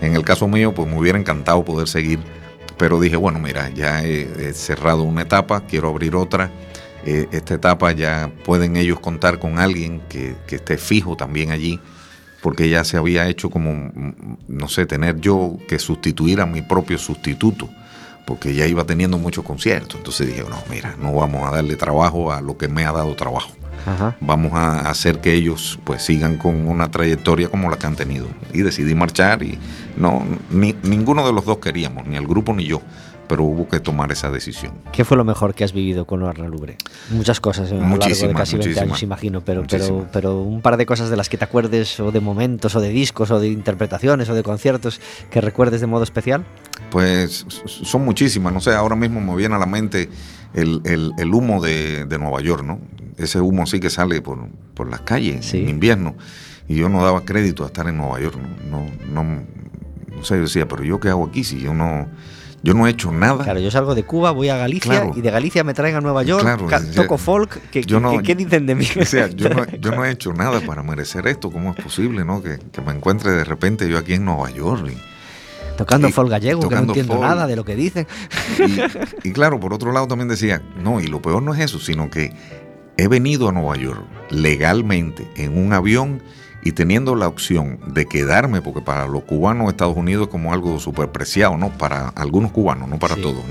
[0.00, 2.20] En el caso mío, pues me hubiera encantado poder seguir,
[2.76, 6.50] pero dije, bueno, mira, ya he, cerrado una etapa, quiero abrir otra.
[7.04, 11.80] Eh, esta etapa ya pueden ellos contar con alguien que, esté fijo también allí,
[12.42, 13.92] porque ya se había hecho como,
[14.48, 17.68] no sé, tener yo que sustituir a mi propio sustituto,
[18.26, 19.96] porque ya iba teniendo muchos conciertos.
[19.96, 23.14] Entonces dije, no, mira, no vamos a darle trabajo a lo que me ha dado
[23.14, 23.50] trabajo.
[24.20, 28.26] Vamos a hacer que ellos pues sigan con una trayectoria como la que han tenido.
[28.52, 29.58] Y decidí marchar y
[29.96, 32.80] no, ni, ninguno de los dos queríamos, ni el grupo ni yo
[33.26, 34.72] pero hubo que tomar esa decisión.
[34.92, 36.76] ¿Qué fue lo mejor que has vivido con Arna Lubre?
[37.10, 40.76] Muchas cosas a lo largo de casi 20 años, imagino, pero, pero, pero un par
[40.76, 43.48] de cosas de las que te acuerdes, o de momentos, o de discos, o de
[43.48, 46.44] interpretaciones, o de conciertos que recuerdes de modo especial.
[46.90, 50.08] Pues son muchísimas, no sé, ahora mismo me viene a la mente
[50.54, 52.78] el, el, humo de, de, Nueva York, ¿no?
[53.16, 56.16] Ese humo así que sale por, por las calles en invierno.
[56.68, 58.36] Y yo no daba crédito a estar en Nueva York,
[58.68, 59.22] no, no,
[60.14, 62.08] no, sé, yo decía, pero yo qué hago aquí si yo no
[62.62, 63.44] yo no he hecho nada.
[63.44, 66.24] Claro, yo salgo de Cuba, voy a Galicia y de Galicia me traen a Nueva
[66.24, 66.44] York,
[66.96, 67.60] toco folk.
[67.70, 68.88] ¿Qué, ¿qué, dicen de mí?
[69.00, 71.52] O sea, yo no, he hecho nada para merecer esto.
[71.52, 74.90] ¿Cómo es posible no que, me encuentre de repente yo aquí en Nueva York?
[75.76, 78.08] Tocando folk gallego, que no entiendo nada de lo que dicen.
[78.58, 81.78] Y, y, claro, por otro lado también decía, no, y lo peor no es eso,
[81.78, 82.32] sino que
[82.96, 86.22] he venido a Nueva York legalmente en un avión
[86.62, 90.80] y teniendo la opción de quedarme, porque para los cubanos Estados Unidos es como algo
[90.80, 91.70] súper preciado, ¿no?
[91.70, 93.44] Para algunos cubanos, no para todos.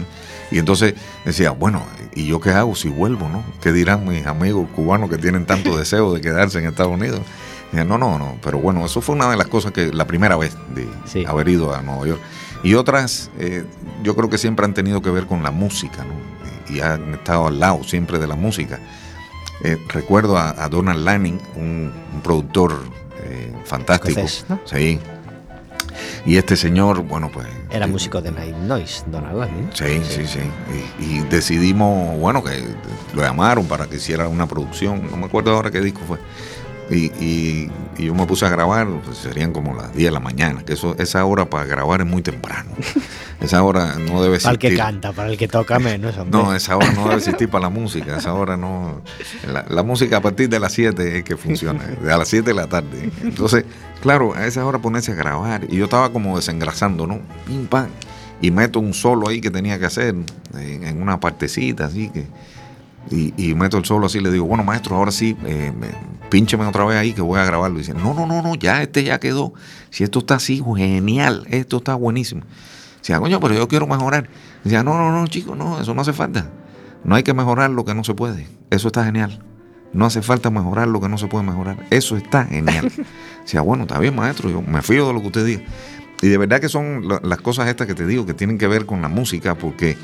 [0.51, 1.81] Y entonces decía, bueno,
[2.13, 3.43] ¿y yo qué hago si vuelvo, no?
[3.61, 7.21] ¿Qué dirán mis amigos cubanos que tienen tanto deseo de quedarse en Estados Unidos?
[7.71, 10.35] Y no, no, no, pero bueno, eso fue una de las cosas que la primera
[10.35, 12.21] vez de haber ido a Nueva York.
[12.63, 13.63] Y otras, eh,
[14.03, 16.73] yo creo que siempre han tenido que ver con la música, ¿no?
[16.73, 18.79] Y han estado al lado siempre de la música.
[19.63, 21.91] Eh, recuerdo a, Donald Lanning, un
[22.23, 22.73] productor
[23.23, 24.21] eh, fantástico.
[24.65, 24.99] Sí.
[26.25, 27.47] Y este señor, bueno, pues...
[27.69, 30.39] Era músico de Night Noise, Don Alan, Sí, sí, sí.
[30.99, 32.63] Y, decidimos, bueno, que
[33.13, 35.09] lo llamaron para que hiciera una producción.
[35.09, 36.17] No me acuerdo ahora qué disco fue.
[36.89, 40.73] Y, yo me puse a grabar, pues serían como las 10 de la mañana, que
[40.73, 42.71] eso esa hora para grabar es muy temprano.
[43.41, 44.43] Esa hora no debe existir.
[44.43, 46.15] Para el que canta, para el que toca menos.
[46.27, 48.17] No, esa hora no debe existir para la música.
[48.17, 49.01] Esa hora no.
[49.67, 52.67] La, música a partir de las 7 es que funciona, a las 7 de la
[52.67, 53.11] tarde.
[53.21, 53.65] Entonces,
[54.01, 55.65] claro, a esa hora ponerse a grabar.
[55.69, 57.19] Y yo estaba como desengrasando, ¿no?
[57.45, 57.89] Pim, pam.
[58.41, 60.15] Y meto un solo ahí que tenía que hacer,
[60.57, 62.25] en, una partecita, así que.
[63.11, 65.71] Y, meto el solo así, le digo, bueno, maestro, ahora sí, eh,
[66.29, 67.77] píncheme otra vez ahí que voy a grabarlo.
[67.77, 69.53] Y dice, no, no, no, no, ya este ya quedó.
[69.91, 72.41] Si esto está así, genial, esto está buenísimo.
[72.99, 74.27] Decía, coño, pero yo quiero mejorar.
[74.63, 76.49] Decía, no, no, no, chicos, no, eso no hace falta.
[77.03, 78.47] No hay que mejorar lo que no se puede.
[78.71, 79.43] Eso está genial.
[79.93, 81.85] No hace falta mejorar lo que no se puede mejorar.
[81.91, 82.91] Eso está genial.
[83.43, 85.61] Decía, bueno, está bien, maestro, yo me fío de lo que usted diga.
[86.21, 88.85] Y de verdad que son las cosas estas que te digo que tienen que ver
[88.85, 89.95] con la música, porque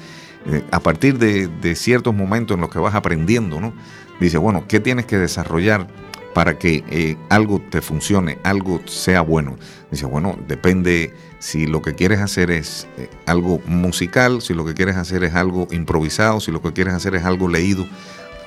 [0.48, 3.74] eh, a partir de, ciertos momentos en los que vas aprendiendo, ¿no?
[4.20, 5.88] Dice, bueno, ¿qué tienes que desarrollar
[6.34, 9.58] para que eh, algo te funcione, algo sea bueno.
[9.90, 14.74] Dice, bueno, depende si lo que quieres hacer es eh, algo musical, si lo que
[14.74, 17.86] quieres hacer es algo improvisado, si lo que quieres hacer es algo leído.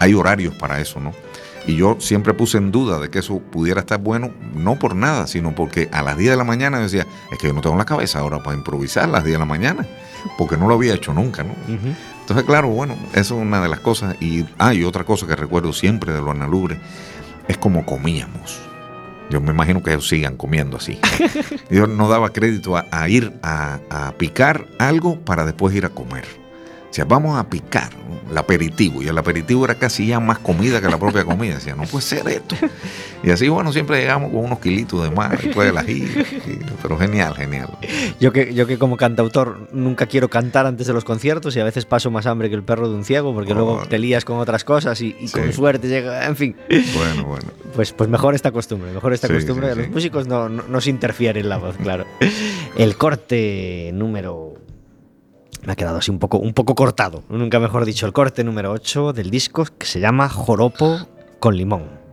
[0.00, 1.12] Hay horarios para eso, ¿no?
[1.66, 5.26] Y yo siempre puse en duda de que eso pudiera estar bueno, no por nada,
[5.26, 7.86] sino porque a las 10 de la mañana decía, es que yo no tengo la
[7.86, 9.86] cabeza ahora para improvisar a las 10 de la mañana,
[10.38, 11.54] porque no lo había hecho nunca, ¿no?
[12.20, 14.16] Entonces, claro, bueno, eso es una de las cosas.
[14.20, 16.78] Y hay ah, otra cosa que recuerdo siempre de los analubres
[17.48, 18.60] es como comíamos.
[19.30, 20.98] Yo me imagino que ellos sigan comiendo así.
[21.70, 26.24] Yo no daba crédito a, ir a, a, picar algo para después ir a comer.
[26.94, 27.90] O sea, vamos a picar
[28.30, 29.02] el aperitivo.
[29.02, 31.56] Y el aperitivo era casi ya más comida que la propia comida.
[31.56, 32.54] Decía, no puede ser esto.
[33.24, 36.06] Y así, bueno, siempre llegamos con unos kilitos de más después del ají.
[36.82, 37.70] Pero genial, genial.
[38.20, 41.64] Yo que, yo que como cantautor nunca quiero cantar antes de los conciertos y a
[41.64, 44.38] veces paso más hambre que el perro de un ciego porque luego te lías con
[44.38, 46.54] otras cosas y, con suerte llega, en fin.
[46.94, 47.46] Bueno, bueno.
[47.74, 49.68] Pues, pues mejor esta costumbre, mejor esta costumbre.
[49.72, 52.04] a los músicos no, no, no se interfiere en la voz, claro.
[52.76, 54.63] El corte número
[55.66, 58.70] me ha quedado así un poco, un poco cortado, nunca mejor dicho, el corte número
[58.72, 61.06] 8 del disco que se llama Joropo
[61.40, 62.04] con limón.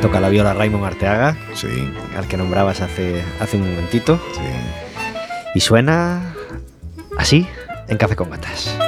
[0.00, 1.66] Toca la viola Raymond Arteaga, sí.
[2.16, 4.20] al que nombrabas hace, hace un momentito.
[4.32, 4.40] Sí.
[5.56, 6.34] Y suena
[7.16, 7.48] así
[7.88, 8.78] en Café con Gatas.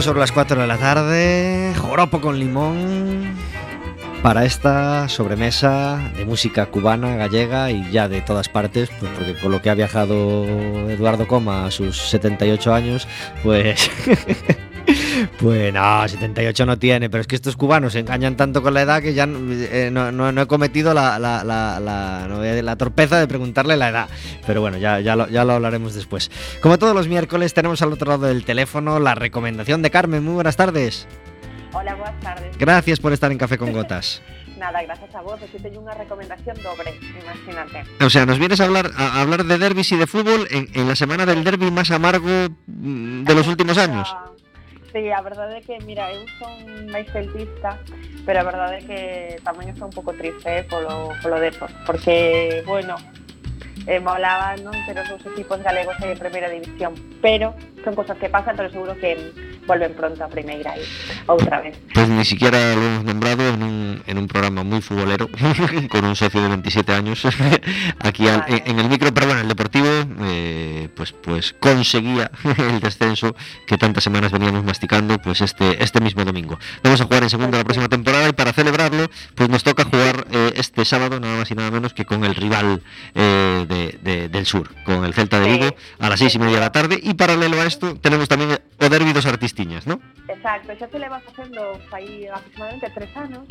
[0.00, 3.34] Minutos sobre las 4 de la tarde, joropo con limón
[4.22, 9.52] para esta sobremesa de música cubana, gallega y ya de todas partes, pues porque con
[9.52, 10.44] lo que ha viajado
[10.88, 13.08] Eduardo Coma a sus 78 años,
[13.42, 13.90] pues
[15.40, 18.82] Pues no, 78 no tiene, pero es que estos cubanos se engañan tanto con la
[18.82, 24.08] edad que ya eh, no, he cometido la, la, torpeza de preguntarle la edad.
[24.46, 26.30] Pero bueno, ya, ya, lo, ya lo hablaremos después.
[26.60, 30.22] Como todos los miércoles, tenemos al otro lado del teléfono la recomendación de Carmen.
[30.22, 31.08] Muy buenas tardes.
[31.72, 32.58] Hola, buenas tardes.
[32.58, 34.20] Gracias por estar en Café con Gotas.
[34.58, 35.40] Nada, gracias a vos.
[35.42, 38.04] Aquí tengo una recomendación doble, imagínate.
[38.04, 40.86] O sea, nos vienes a hablar, a hablar de derbis y de fútbol en, en
[40.86, 42.28] la semana del derby más amargo
[42.66, 44.14] mm, de los últimos años.
[44.92, 47.78] Sí, a verdade é que, mira, eu son máis celtista,
[48.26, 49.00] pero a verdade é que
[49.46, 52.98] tamén estou un pouco triste eh, polo, polo Depor, porque, bueno,
[53.86, 57.54] eh, molaba non ter os equipos galegos en primeira división, pero
[57.84, 59.16] son cosas que pasan, pero seguro que
[59.66, 60.82] vuelven pronto a primera y
[61.26, 61.78] otra vez.
[61.94, 65.28] Pues ni siquiera lo hemos nombrado en un, en un programa muy futbolero,
[65.90, 67.22] con un socio de 27 años
[68.00, 69.86] aquí en, el micro, pero bueno, el Deportivo
[70.22, 73.34] eh, pues, pues conseguía el descenso
[73.66, 76.58] que tantas semanas veníamos masticando pues este, este mismo domingo.
[76.82, 80.26] Vamos a jugar en segundo la próxima temporada y para celebrarlo pues nos toca jugar
[80.32, 82.82] eh, este sábado nada más y nada menos que con el rival
[83.14, 86.56] eh, de, de, del sur, con el Celta de Vigo, a las seis y media
[86.56, 86.98] de la tarde.
[87.02, 90.00] Y paralelo a esto tenemos también eh, o derbi dos artistiñas, ¿no?
[90.28, 93.44] Exacto, xa se leva facendo fai aproximadamente tres anos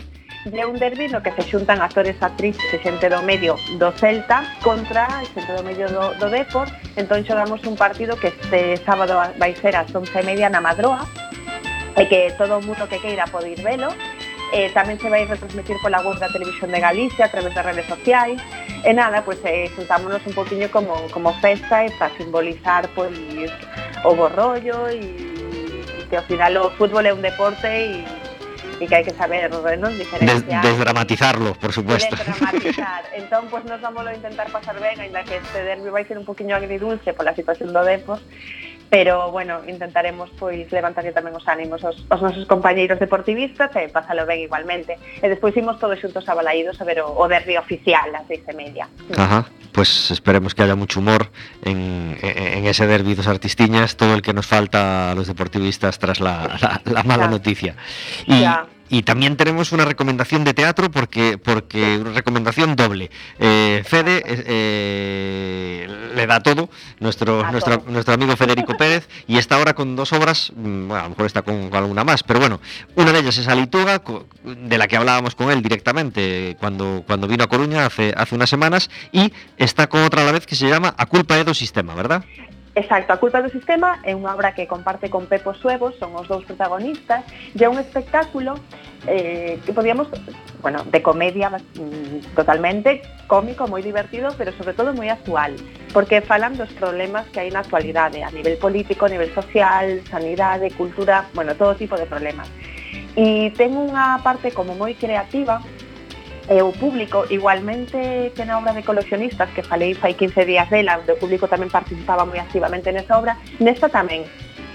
[0.45, 2.63] de un derbi no que se xuntan actores, actrices.
[2.73, 5.05] E xente do medio do Celta contra
[5.35, 9.75] xente do medio do, do Depor entón xogamos un partido que este sábado vai ser
[9.75, 11.03] ás 11 e media na Madroa
[11.99, 13.91] e que todo o mundo que queira pode ir velo
[14.53, 17.85] eh, tamén se vai retransmitir pola web da Televisión de Galicia a través das redes
[17.85, 18.39] sociais
[18.85, 23.13] e nada, pois eh, juntámonos un poquinho como, como festa e para simbolizar pois
[24.05, 25.29] o borrollo e
[26.09, 28.01] que ao final o fútbol é un deporte e
[28.79, 30.63] e que hai que saber diferenciar.
[30.63, 32.15] Des desdramatizarlo, por supuesto.
[32.15, 33.03] Desdramatizar.
[33.19, 36.23] entón, pues, nos vamos a intentar pasar ben, ainda que este derbi vai ser un
[36.23, 38.23] poquinho agridulce pola situación do Depos,
[38.89, 44.25] pero bueno, intentaremos pois levantar tamén os ánimos aos, aos nosos compañeiros deportivistas e pasalo
[44.25, 44.97] ben igualmente.
[45.21, 48.41] E despois imos todos xuntos a Balaídos a ver o, o derbi oficial ás seis
[48.49, 48.89] e media.
[49.13, 51.29] Ajá, pues esperemos que haya mucho humor
[51.63, 55.99] en, en, en ese derbi dos artistiñas, todo el que nos falta a los deportivistas
[56.01, 57.29] tras la, la, la mala ya.
[57.29, 57.75] noticia.
[58.25, 58.65] Y, ya.
[58.89, 63.11] Y también tenemos una recomendación de teatro porque, porque una recomendación doble.
[63.39, 66.69] Eh, Fede eh, le da todo,
[66.99, 71.03] nuestro, nuestro, nuestro amigo Federico Pérez, y está ahora con dos obras, mm, bueno, a
[71.03, 72.59] lo mejor está con, alguna más, pero bueno,
[72.95, 74.01] una de ellas es Alituga,
[74.43, 78.49] de la que hablábamos con él directamente cuando, cuando vino a Coruña hace, hace unas
[78.49, 81.95] semanas, y está con otra a la vez que se llama A culpa de sistema,
[81.95, 82.23] ¿verdad?
[82.75, 86.29] Exacto, a culpa do sistema é unha obra que comparte con Pepo Suevos, son os
[86.31, 88.55] dous protagonistas, e é un espectáculo
[89.07, 90.07] eh, que podíamos,
[90.61, 95.55] bueno, de comedia mm, totalmente, cómico, moi divertido, pero sobre todo moi actual,
[95.93, 100.03] porque falan dos problemas que hai na actualidade, eh, a nivel político, a nivel social,
[100.09, 102.49] sanidade, eh, cultura, bueno, todo tipo de problemas.
[103.15, 105.63] E ten unha parte como moi creativa,
[106.49, 110.97] e o público, igualmente que na obra de coleccionistas que falei fai 15 días dela,
[110.97, 114.25] onde o público tamén participaba moi activamente nesa obra, nesta tamén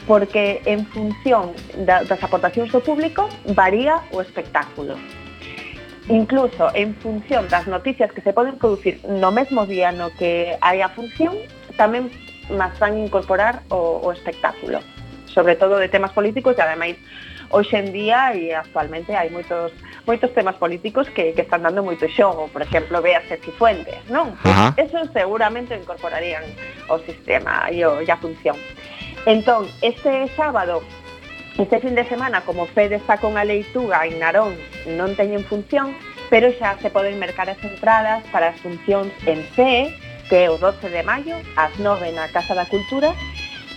[0.06, 1.52] porque en función
[1.86, 4.96] da, das aportacións do público varía o espectáculo.
[6.08, 10.84] Incluso en función das noticias que se poden producir no mesmo día no que hai
[10.84, 11.32] a función,
[11.80, 12.12] tamén
[12.52, 14.84] máis van incorporar o, o espectáculo,
[15.24, 17.00] sobre todo de temas políticos e ademais
[17.48, 19.72] hoxe en día e actualmente hai moitos
[20.04, 24.36] moitos temas políticos que, que están dando moito xogo, por exemplo, véase Cifuentes, non?
[24.44, 24.76] Ajá.
[24.76, 26.44] Eso seguramente incorporarían
[26.92, 28.60] o sistema e, o, e a función.
[29.26, 30.82] Entón, este sábado,
[31.56, 34.52] este fin de semana, como Fede está con a leituga en Narón,
[35.00, 35.96] non teñen función,
[36.28, 39.96] pero xa se poden mercar as entradas para as funcións en CE,
[40.28, 43.16] que é o 12 de maio, ás 9 na Casa da Cultura,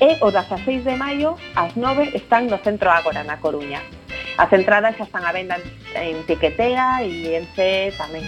[0.04, 3.80] e o 16 de maio, ás 9, están no Centro Ágora, na Coruña.
[4.36, 5.56] As entradas xa están á venda
[5.96, 8.28] en Tiquetea e en CE tamén.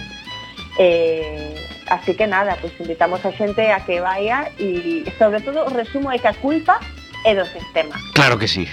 [0.80, 1.52] Eh,
[1.92, 6.08] así que nada, pues invitamos a xente a que vaya e sobre todo o resumo
[6.08, 6.80] é que a culpa
[7.24, 7.94] é do sistema.
[8.14, 8.68] Claro que sí.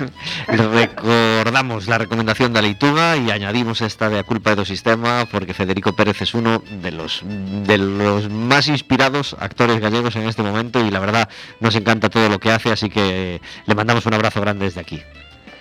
[0.48, 5.56] Recordamos la recomendación da Leituga e añadimos esta de a culpa é do sistema porque
[5.56, 10.84] Federico Pérez es uno de los de los más inspirados actores gallegos en este momento
[10.84, 11.28] y la verdad
[11.60, 15.02] nos encanta todo lo que hace, así que le mandamos un abrazo grande desde aquí.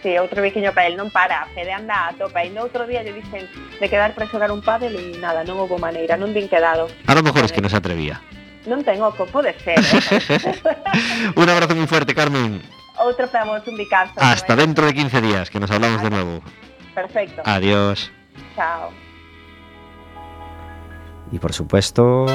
[0.06, 3.02] Sí, outro biquiño para el non para, Fede anda a topa e no outro día
[3.02, 3.50] lle dicen
[3.82, 6.86] de quedar para xogar un pádel e nada, non houve maneira, non din quedado.
[7.10, 8.22] A lo mejor es que non se atrevía.
[8.66, 9.78] Non ten oco, pode ser.
[9.78, 11.34] Eh?
[11.42, 12.62] un abrazo moi fuerte, Carmen.
[12.98, 14.18] Otro para vos, un bicazo.
[14.18, 16.42] Hasta dentro de 15 días, que nos hablamos de nuevo.
[16.94, 17.42] Perfecto.
[17.46, 18.12] Adiós.
[18.56, 18.90] Chao.
[21.32, 22.26] Y por supuesto...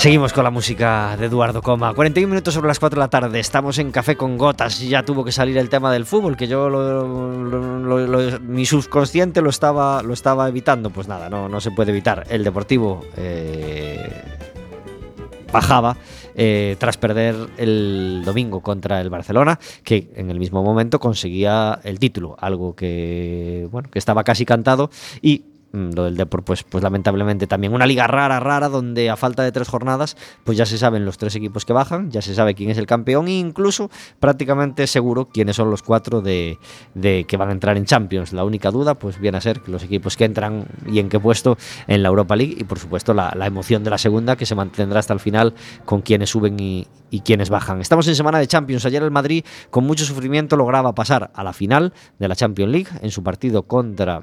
[0.00, 1.92] Seguimos con la música de Eduardo Coma.
[1.92, 3.38] 41 minutos sobre las 4 de la tarde.
[3.38, 4.80] Estamos en Café con Gotas.
[4.80, 6.70] Ya tuvo que salir el tema del fútbol, que yo
[8.40, 10.88] mi subconsciente lo estaba, lo estaba evitando.
[10.88, 12.24] Pues nada, no, no se puede evitar.
[12.30, 14.22] El Deportivo eh,
[15.52, 15.98] bajaba
[16.34, 21.98] eh, tras perder el domingo contra el Barcelona, que en el mismo momento conseguía el
[21.98, 24.90] título, algo que bueno que estaba casi cantado
[25.20, 29.42] y lo del Depor, pues, pues lamentablemente también una liga rara, rara, donde a falta
[29.42, 32.54] de tres jornadas, pues ya se saben los tres equipos que bajan, ya se sabe
[32.54, 36.58] quién es el campeón e incluso prácticamente seguro quiénes son los cuatro de,
[36.94, 38.32] que van a entrar en Champions.
[38.32, 41.20] La única duda, pues viene a ser que los equipos que entran y en qué
[41.20, 41.56] puesto
[41.86, 45.00] en la Europa League y por supuesto la, emoción de la segunda que se mantendrá
[45.00, 45.54] hasta el final
[45.84, 47.80] con quienes suben y, y quienes bajan.
[47.80, 48.84] Estamos en semana de Champions.
[48.86, 52.88] Ayer el Madrid con mucho sufrimiento lograba pasar a la final de la Champions League
[53.02, 54.22] en su partido contra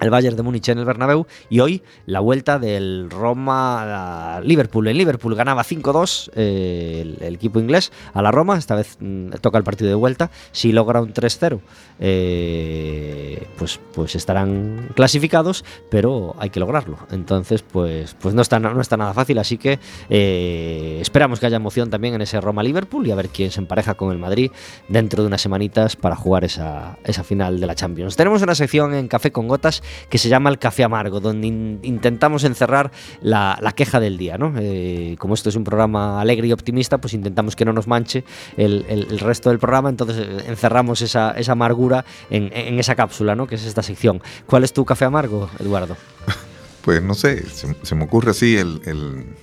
[0.00, 4.88] el Bayern de Múnich en el Bernabéu y hoy la vuelta del Roma a Liverpool.
[4.88, 9.58] En Liverpool ganaba 5-2 eh, el, equipo inglés a la Roma, esta vez mm, toca
[9.58, 10.30] el partido de vuelta.
[10.52, 11.60] Si logra un 3-0,
[12.00, 16.98] eh, pues, pues estarán clasificados, pero hay que lograrlo.
[17.10, 19.78] Entonces, pues, pues no, está, nada fácil, así que
[20.08, 23.94] eh, esperamos que haya emoción también en ese Roma-Liverpool y a ver quién se empareja
[23.94, 24.50] con el Madrid
[24.88, 28.16] dentro de unas semanitas para jugar esa, esa final de la Champions.
[28.16, 32.44] Tenemos una sección en Café con Gotas que se llama El Café Amargo, donde intentamos
[32.44, 34.38] encerrar la, queja del día.
[34.38, 34.52] ¿no?
[34.58, 38.24] Eh, como esto es un programa alegre y optimista, pues intentamos que no nos manche
[38.56, 43.46] el, resto del programa, entonces eh, encerramos esa, amargura en, esa cápsula, ¿no?
[43.46, 44.22] que es esta sección.
[44.46, 45.96] ¿Cuál es tu café amargo, Eduardo?
[46.82, 49.36] Pues no sé, se, me ocurre así el,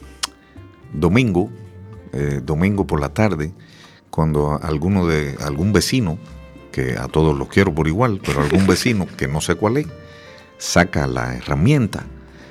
[0.92, 1.52] domingo,
[2.12, 3.54] eh, domingo por la tarde,
[4.10, 6.18] cuando alguno de algún vecino,
[6.72, 9.88] que a todos los quiero por igual, pero algún vecino que no sé cuál es,
[10.58, 12.06] saca la herramienta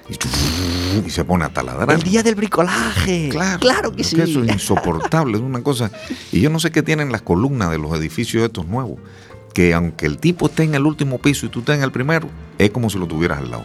[0.08, 1.90] y, se pone a taladrar.
[1.90, 3.28] El día del bricolaje.
[3.30, 4.20] Claro, claro que sí.
[4.20, 5.90] eso es insoportable, es una cosa.
[6.32, 8.98] Y yo no sé qué tienen las columnas de los edificios estos nuevos,
[9.52, 12.28] que aunque el tipo esté en el último piso y tú estés en el primero,
[12.58, 13.64] es como si lo tuvieras al lado.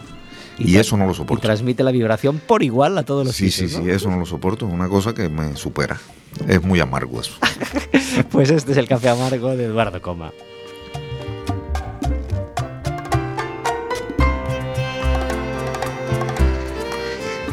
[0.58, 1.42] Y, eso no lo soporto.
[1.42, 4.26] Y transmite la vibración por igual a todos los Sí, sí, sí, eso no lo
[4.26, 4.66] soporto.
[4.66, 5.98] Es una cosa que me supera.
[6.46, 7.32] Es muy amargo eso.
[8.30, 10.32] pues este es el café amargo de Eduardo Coma.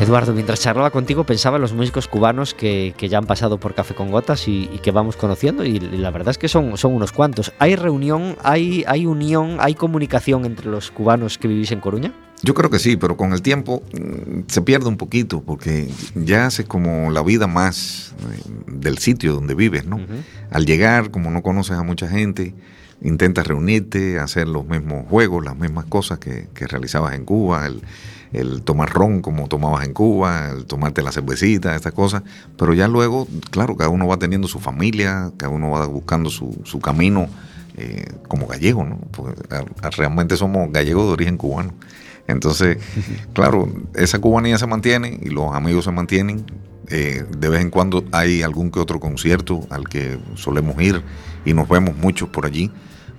[0.09, 3.93] Eduardo, mientras charlaba contigo pensaba en los músicos cubanos que, ya han pasado por Café
[3.93, 7.53] con Gotas y, que vamos conociendo y, la verdad es que son, son unos cuantos.
[7.59, 12.11] ¿Hay reunión, hay, hay unión, hay comunicación entre los cubanos que vivís en Coruña?
[12.41, 16.47] Yo creo que sí, pero con el tiempo mm, se pierde un poquito porque ya
[16.47, 19.99] hace como la vida más eh, del sitio donde vives, ¿no?
[20.49, 22.55] Al llegar, como no conoces a mucha gente,
[23.03, 27.83] intentas reunirte, hacer los mismos juegos, las mismas cosas que, que realizabas en Cuba, el,
[28.33, 32.23] el tomar ron como tomabas en Cuba, el tomarte la cervecita, estas cosas,
[32.57, 36.61] pero ya luego, claro, cada uno va teniendo su familia, cada uno va buscando su,
[36.63, 37.27] su camino
[37.77, 38.99] eh, como gallego, ¿no?
[39.11, 39.41] Porque
[39.95, 41.73] realmente somos gallegos de origen cubano.
[42.27, 42.77] Entonces,
[43.33, 46.45] claro, esa cubanía se mantiene y los amigos se mantienen.
[46.91, 51.03] Eh, de vez en cuando hay algún que otro concierto al que solemos ir
[51.45, 52.71] y nos vemos muchos por allí.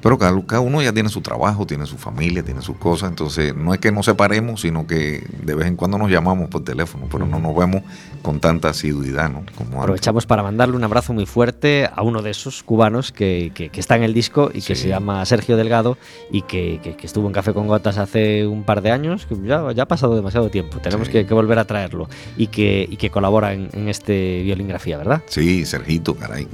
[0.02, 3.74] Pero cada, uno ya tiene su trabajo, tiene su familia, tiene sus cosas, entonces no
[3.74, 7.26] es que nos separemos, sino que de vez en cuando nos llamamos por teléfono, pero
[7.26, 7.82] no nos vemos
[8.22, 9.30] con tanta asiduidad.
[9.30, 9.44] ¿no?
[9.56, 13.70] Como Aprovechamos para mandarle un abrazo muy fuerte a uno de esos cubanos que, que,
[13.80, 15.96] está en el disco y que se llama Sergio Delgado
[16.30, 19.72] y que, que, estuvo en Café con Gotas hace un par de años, que ya,
[19.72, 23.52] ya ha pasado demasiado tiempo, tenemos que, volver a traerlo y que, y que colabora
[23.52, 25.22] en, en este violingrafía, ¿verdad?
[25.26, 26.46] Sí, Sergito, caray,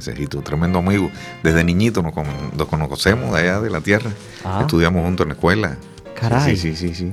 [0.00, 1.10] Sergito, tremendo amigo.
[1.42, 2.14] Desde niñito nos,
[2.56, 4.10] nos conocemos de allá de la tierra.
[4.44, 4.60] Ah.
[4.62, 5.76] Estudiamos juntos en la escuela.
[6.18, 6.56] Caray.
[6.56, 7.12] Sí, sí, sí, sí.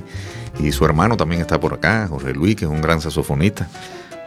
[0.60, 3.68] Y su hermano también está por acá, José Luis, que es un gran saxofonista.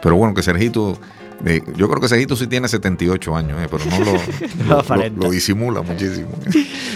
[0.02, 0.98] Pero bueno, que Sergito,
[1.44, 5.82] eh, yo creo que Sergito sí tiene 78 años, eh, pero no lo, lo, disimula
[5.82, 6.28] muchísimo.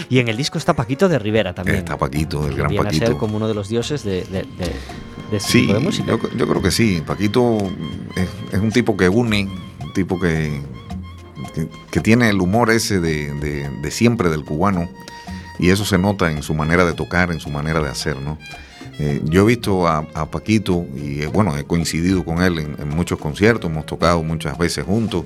[0.08, 1.78] Y en el disco está Paquito de Rivera también.
[1.78, 3.04] Está Paquito, el gran Viene Paquito.
[3.04, 4.46] A ser como uno de los dioses de, de,
[5.32, 6.08] este sí, tipo de música.
[6.08, 7.02] Yo, yo, creo que sí.
[7.06, 7.58] Paquito
[8.16, 9.48] es, es un tipo que une,
[9.80, 10.60] un tipo que,
[11.90, 14.88] que, tiene el humor ese de, siempre del cubano
[15.58, 18.38] y eso se nota en su manera de tocar, en su manera de hacer, ¿no?
[18.98, 23.18] Eh, yo he visto a, Paquito y eh, bueno, he coincidido con él en, muchos
[23.18, 25.24] conciertos, hemos tocado muchas veces juntos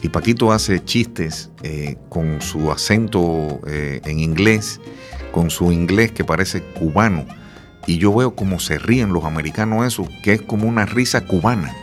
[0.00, 4.80] y Paquito hace chistes eh, con su acento en inglés,
[5.32, 7.26] con su inglés que parece cubano
[7.86, 11.74] y yo veo cómo se ríen los americanos eso, que es como una risa cubana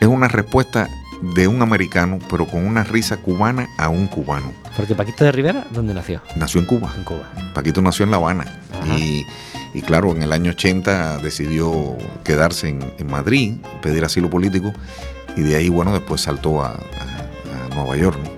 [0.00, 0.88] es una respuesta
[1.22, 4.52] de un americano, pero con una risa cubana a un cubano.
[4.76, 6.20] Porque Paquito de Rivera, ¿dónde nació?
[6.36, 6.92] Nació en Cuba.
[6.96, 7.30] En Cuba.
[7.54, 8.60] Paquito nació en La Habana.
[8.96, 9.24] Y,
[9.74, 14.72] y, claro, en el año 80 decidió quedarse en, en, Madrid, pedir asilo político,
[15.36, 18.18] y de ahí, bueno, después saltó a, a, a Nueva York.
[18.22, 18.35] ¿no?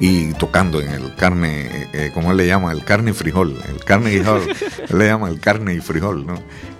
[0.00, 3.84] Y tocando en el carne, eh, como él le llama, el carne y frijol, el
[3.84, 4.42] carne y frijol,
[4.88, 6.34] él le llama el carne y frijol, ¿no?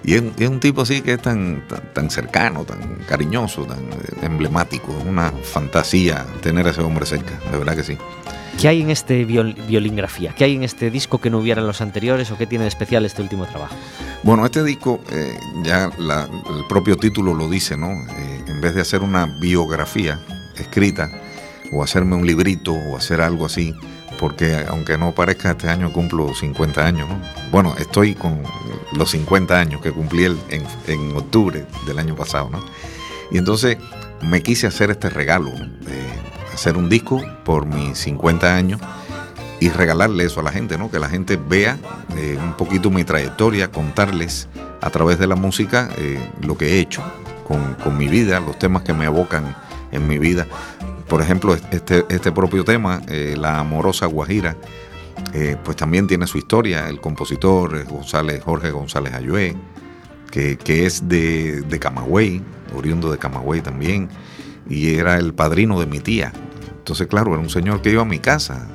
[0.05, 3.81] Y es, es un tipo así que es tan, tan, tan, cercano, tan cariñoso, tan
[4.23, 7.99] emblemático, es una fantasía tener a ese hombre cerca, de verdad que sí.
[8.61, 10.35] ¿Qué hay en este viol, violingrafía?
[10.35, 12.69] ¿Qué hay en este disco que no hubiera en los anteriores o qué tiene de
[12.69, 13.75] especial este último trabajo?
[14.25, 17.93] Bueno, este disco, eh, ya la, el propio título lo dice, ¿no?
[17.93, 20.19] Eh, en vez de hacer una biografía
[20.57, 21.09] escrita,
[21.73, 23.75] o hacerme un librito o hacer algo así,
[24.19, 27.21] porque aunque no parezca, este año cumplo 50 años, ¿no?
[27.51, 28.43] Bueno, estoy con
[28.93, 30.39] los 50 años que cumplí en,
[30.87, 32.61] en, octubre del año pasado, ¿no?
[33.31, 33.77] Y entonces
[34.23, 35.53] me quise hacer este regalo,
[36.53, 38.81] hacer un disco por mis 50 años
[39.61, 40.91] y regalarle eso a la gente, ¿no?
[40.91, 41.79] Que la gente vea
[42.17, 44.49] eh, un poquito mi trayectoria, contarles
[44.81, 47.03] a través de la música eh, lo que he hecho
[47.47, 49.57] con, con mi vida, los temas que me evocan
[49.91, 50.47] en mi vida
[51.09, 54.57] por ejemplo, este, este propio tema, eh, La amorosa Guajira,
[55.33, 56.89] eh, pues también tiene su historia.
[56.89, 59.57] El compositor González, Jorge González Ayué,
[60.31, 62.43] que, que es de, de, Camagüey,
[62.75, 64.09] oriundo de Camagüey también,
[64.69, 66.33] y era el padrino de mi tía.
[66.79, 68.69] Entonces, claro, era un señor que iba a mi casa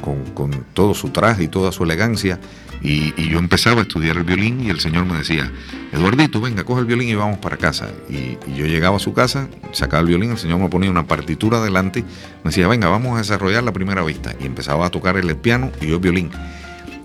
[0.00, 2.40] con, con todo su traje y toda su elegancia.
[2.82, 5.52] Y, y, yo empezaba a estudiar el violín y el señor me decía,
[5.92, 7.90] Eduardito, venga, coge el violín y vamos para casa.
[8.08, 11.06] Y, y, yo llegaba a su casa, sacaba el violín, el señor me ponía una
[11.06, 12.02] partitura delante,
[12.42, 14.34] me decía, venga, vamos a desarrollar la primera vista.
[14.40, 16.30] Y empezaba a tocar el piano y yo el violín.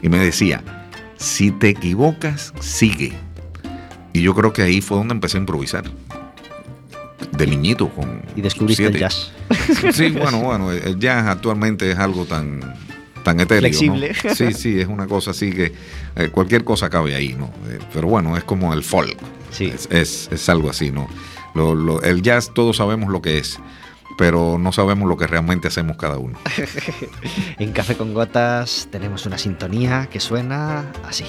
[0.01, 0.63] Y me decía,
[1.17, 3.13] si te equivocas, sigue.
[4.13, 5.83] Y yo creo que ahí fue donde empecé a improvisar.
[7.31, 8.21] De niñito con...
[8.35, 8.97] Y descubriste siete.
[8.97, 9.31] el jazz.
[9.93, 12.61] Sí, bueno, bueno, el jazz actualmente es algo tan
[13.26, 13.61] tan etéreo.
[13.61, 14.13] Flexible.
[14.23, 14.36] ¿no?
[14.36, 15.73] Sí, sí, es una cosa así que
[16.15, 17.47] eh, cualquier cosa cabe ahí, ¿no?
[17.67, 19.17] Eh, pero bueno, es como el folk.
[19.51, 19.65] Sí.
[19.65, 21.09] Es, es, es algo así, ¿no?
[21.55, 23.59] Lo, lo, el jazz todos sabemos lo que es,
[24.17, 26.38] pero no sabemos lo que realmente hacemos cada uno.
[27.59, 31.26] en Café con Gotas tenemos una sintonía que suena así.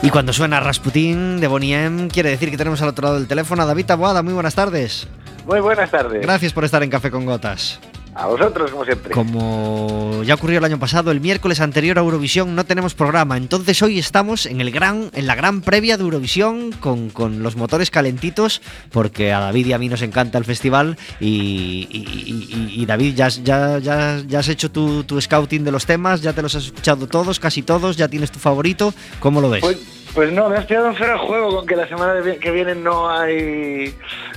[0.00, 3.26] Y cuando suena Rasputín de Bonnie M, quiere decir que tenemos al otro lado del
[3.26, 4.22] teléfono a David Taboada.
[4.22, 5.08] Muy buenas tardes.
[5.44, 6.22] Muy buenas tardes.
[6.22, 7.80] Gracias por estar en Café con Gotas.
[8.14, 9.14] A vosotros, como siempre.
[9.14, 13.36] Como ya ocurrió el año pasado, el miércoles anterior a Eurovisión no tenemos programa.
[13.36, 17.56] Entonces hoy estamos en el gran, en la gran previa de Eurovisión con, con los
[17.56, 20.96] motores calentitos, porque a David y a mí nos encanta el festival.
[21.20, 25.70] Y, y, y, y David, ya, ya, ya, ya, has hecho tu, tu, scouting de
[25.70, 28.94] los temas, ya te los has escuchado todos, casi todos, ya tienes tu favorito.
[29.20, 29.60] ¿Cómo lo ves?
[29.60, 29.78] Pues,
[30.14, 33.10] pues no, me has pillado en fuera juego con que la semana que viene no
[33.10, 33.94] hay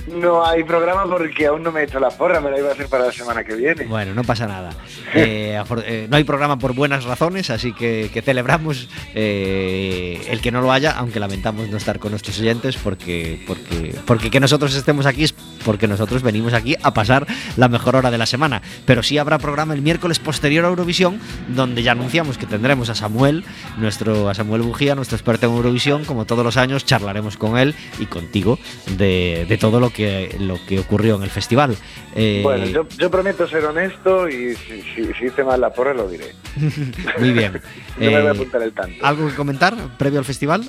[0.08, 2.72] no hay programa porque aún no me he hecho la porra, me la iba a
[2.72, 3.84] hacer para la semana que viene.
[3.84, 4.70] Bueno, no pasa nada.
[5.14, 10.50] eh, eh, no hay programa por buenas razones, así que, que celebramos eh, el que
[10.50, 14.74] no lo haya, aunque lamentamos no estar con nuestros oyentes porque, porque, porque que nosotros
[14.74, 18.62] estemos aquí es porque nosotros venimos aquí a pasar la mejor hora de la semana.
[18.84, 22.94] Pero sí habrá programa el miércoles posterior a Eurovisión, donde ya anunciamos que tendremos a
[22.94, 23.44] Samuel,
[23.78, 27.74] nuestro, a Samuel Bujía, nuestro experto en Eurovisión, como todos los años, charlaremos con él
[27.98, 28.58] y contigo
[28.96, 31.76] de, de todo lo que, lo que ocurrió en el festival.
[32.16, 35.94] Eh, bueno, yo, yo, prometo ser honesto y si, si, si, hice mal la porra
[35.94, 36.34] lo diré.
[37.18, 37.52] Muy bien.
[37.98, 39.06] yo eh, me voy a apuntar el tanto.
[39.06, 40.68] ¿Algo que comentar previo al festival?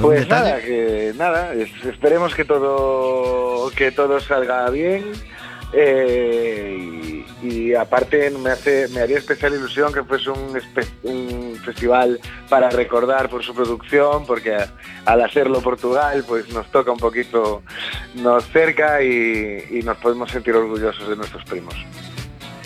[0.00, 0.50] Pues detalle?
[0.50, 5.12] nada, que nada, esperemos que todo que todo salga bien.
[5.72, 6.97] Eh,
[7.42, 13.44] y, aparte me hace me haría especial ilusión que fuese un, festival para recordar por
[13.44, 14.56] su producción porque
[15.04, 17.62] al hacerlo Portugal pues nos toca un poquito
[18.14, 21.74] nos cerca y, y nos podemos sentir orgullosos de nuestros primos.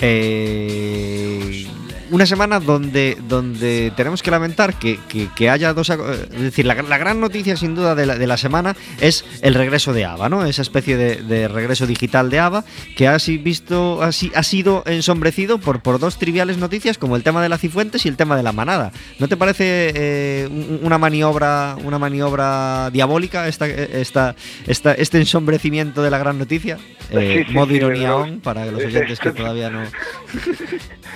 [0.05, 1.67] Eh,
[2.13, 5.91] una semana donde, donde tenemos que lamentar que, que, que haya dos.
[5.91, 9.55] Es decir, la, la, gran noticia sin duda de la, de la, semana es el
[9.55, 10.45] regreso de ABBA, ¿no?
[10.45, 12.65] Esa especie de, de regreso digital de ABBA
[12.97, 17.43] que ha, visto, ha, ha sido ensombrecido por, por dos triviales noticias como el tema
[17.43, 18.93] de la Cifuentes y el tema de la manada.
[19.19, 24.37] ¿No te parece eh, una maniobra una maniobra diabólica esta, esta,
[24.67, 26.79] esta, este ensombrecimiento de la gran noticia?
[27.11, 29.85] Eh, sí, sí, modo sí, ironía on para los oyentes que todavía no.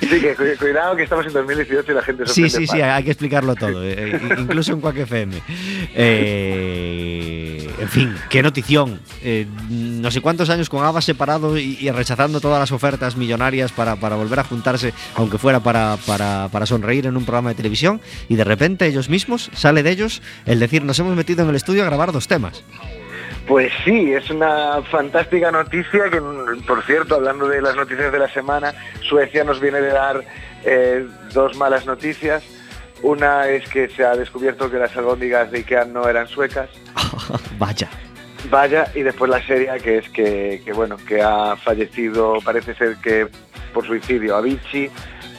[0.01, 2.81] Sí, que cuidado cuidado que estamos en 2018 y la gente se Sí, sí, sí,
[2.81, 5.43] hay que explicarlo todo, eh, incluso en Quack FM.
[5.95, 9.01] Eh, en fin, qué notición.
[9.23, 13.73] Eh, no sé cuántos años con ABBA separado y, y rechazando todas las ofertas millonarias
[13.73, 17.57] para, para volver a juntarse, aunque fuera para, para, para sonreír en un programa de
[17.57, 21.51] televisión, y de repente ellos mismos, sale de ellos el decir, nos hemos metido en
[21.51, 22.63] el estudio a grabar dos temas.
[23.47, 26.21] Pues sí, es una fantástica noticia que,
[26.67, 30.25] por cierto, hablando de las noticias de la semana, Suecia nos viene de dar
[30.67, 32.43] eh, dos malas noticias.
[33.03, 36.69] Una es que se ha descubierto que las albóndigas de Ikea no eran suecas.
[37.59, 37.89] Vaya.
[38.51, 42.97] Vaya, y después la serie que es que, que, bueno, que ha fallecido, parece ser
[42.97, 43.29] que
[43.73, 44.91] por suicidio, Avicii,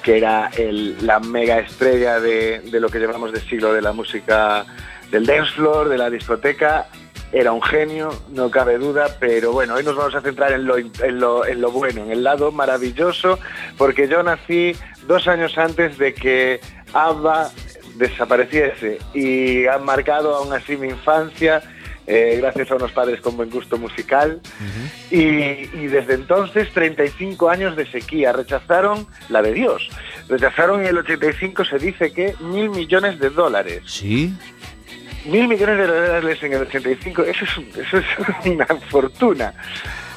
[0.04, 3.94] que era el, la mega estrella de, de lo que llevamos de siglo de la
[3.94, 4.66] música
[5.12, 6.88] del dance floor, de la discoteca,
[7.32, 10.78] era un genio, no cabe duda, pero bueno, hoy nos vamos a centrar en lo,
[10.78, 13.38] en lo, en lo bueno, en el lado maravilloso,
[13.78, 14.74] porque yo nací
[15.08, 16.62] dos años antes de que
[16.94, 17.52] ABBA
[17.96, 21.62] desapareciese y han marcado aún así mi infancia.
[22.10, 24.40] Eh, gracias a unos padres con buen gusto musical.
[24.42, 25.70] Uh -huh.
[25.74, 28.32] y, y, desde entonces, 35 años de sequía.
[28.32, 29.90] Rechazaron la de Dios.
[30.30, 33.82] Rechazaron en el 85, se dice que mil millones de dólares.
[33.86, 34.34] Sí
[35.28, 38.06] mil millones de dólares en el 85, eso es, eso es
[38.46, 39.54] una fortuna.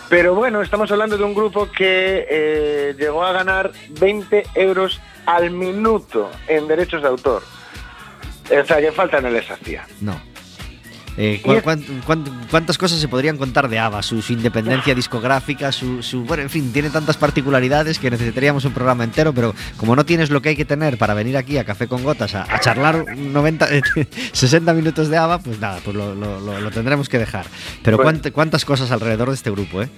[0.09, 5.51] Pero bueno, estamos hablando de un grupo que eh, llegó a ganar 20 euros al
[5.53, 7.43] minuto en derechos de autor.
[8.51, 9.87] O sea, que falta no les hacía.
[10.01, 10.21] No.
[11.17, 11.71] Eh, ¿cu cu
[12.07, 12.15] cu
[12.51, 14.03] cuántas cosas se podrían contar de ABBA?
[14.03, 18.73] Su, su independencia discográfica, su, su, Bueno, en fin, tiene tantas particularidades que necesitaríamos un
[18.73, 21.65] programa entero, pero como no tienes lo que hay que tener para venir aquí a
[21.65, 23.69] Café con Gotas a, a charlar 90,
[24.33, 27.47] 60 minutos de ABBA, pues nada, pues lo, lo, lo, lo tendremos que dejar.
[27.83, 29.89] Pero pues, cuánt, cuántas cosas alrededor de este grupo, ¿eh?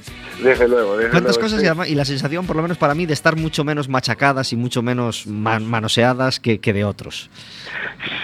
[0.43, 1.65] Desde luego, desde ¿Cuántas luego, cosas sí.
[1.65, 4.53] y, además, y, la sensación, por lo menos para mí, de estar mucho menos machacadas
[4.53, 7.31] y mucho menos man manoseadas que, que de otros?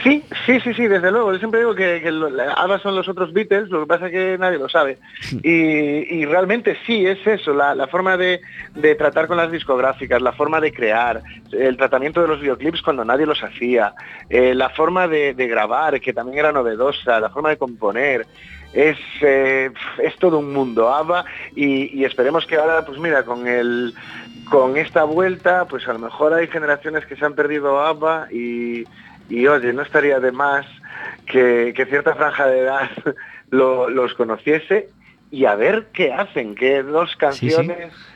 [0.03, 1.33] Sí, sí, sí, sí, desde luego.
[1.33, 4.39] Yo siempre digo que, que ABBA son los otros Beatles, lo que pasa es que
[4.39, 4.99] nadie lo sabe.
[5.43, 8.41] Y, y realmente sí, es eso, la, la forma de,
[8.75, 11.23] de, tratar con las discográficas, la forma de crear,
[11.53, 13.95] el tratamiento de los videoclips cuando nadie los hacía,
[14.31, 18.27] eh, la forma de, de, grabar, que también era novedosa, la forma de componer.
[18.73, 19.71] Es, eh,
[20.03, 21.25] es todo un mundo, ABBA,
[21.57, 23.95] y, y esperemos que ahora, pues mira, con el
[24.51, 28.85] con esta vuelta, pues a lo mejor hay generaciones que se han perdido ABBA y,
[29.29, 30.67] y oye, no estaría de más
[31.27, 32.91] que, que cierta franja de edad
[33.51, 34.89] lo, los conociese
[35.31, 37.93] y a ver qué hacen, que dos canciones...
[37.93, 38.15] Sí, sí.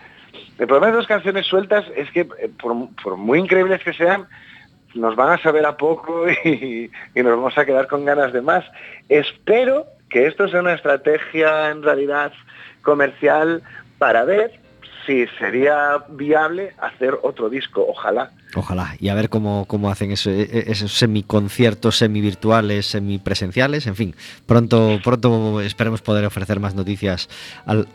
[0.59, 4.27] El problema de dos canciones sueltas es que, eh, por, por, muy increíbles que sean,
[4.95, 8.43] nos van a saber a poco y, y nos vamos a quedar con ganas de
[8.43, 8.65] más.
[9.09, 12.33] Espero que esto sea una estrategia en realidad
[12.83, 13.63] comercial
[13.99, 14.62] para ver
[15.07, 18.31] si sería viable hacer otro disco, ojalá.
[18.55, 23.97] Ojalá, y a ver cómo, cómo hacen eso, e, e, esos semiconciertos, semivirtuales, semipresenciales, en
[23.97, 24.15] fin,
[24.47, 27.29] pronto, pronto esperemos poder ofrecer más noticias
[27.65, 27.89] al,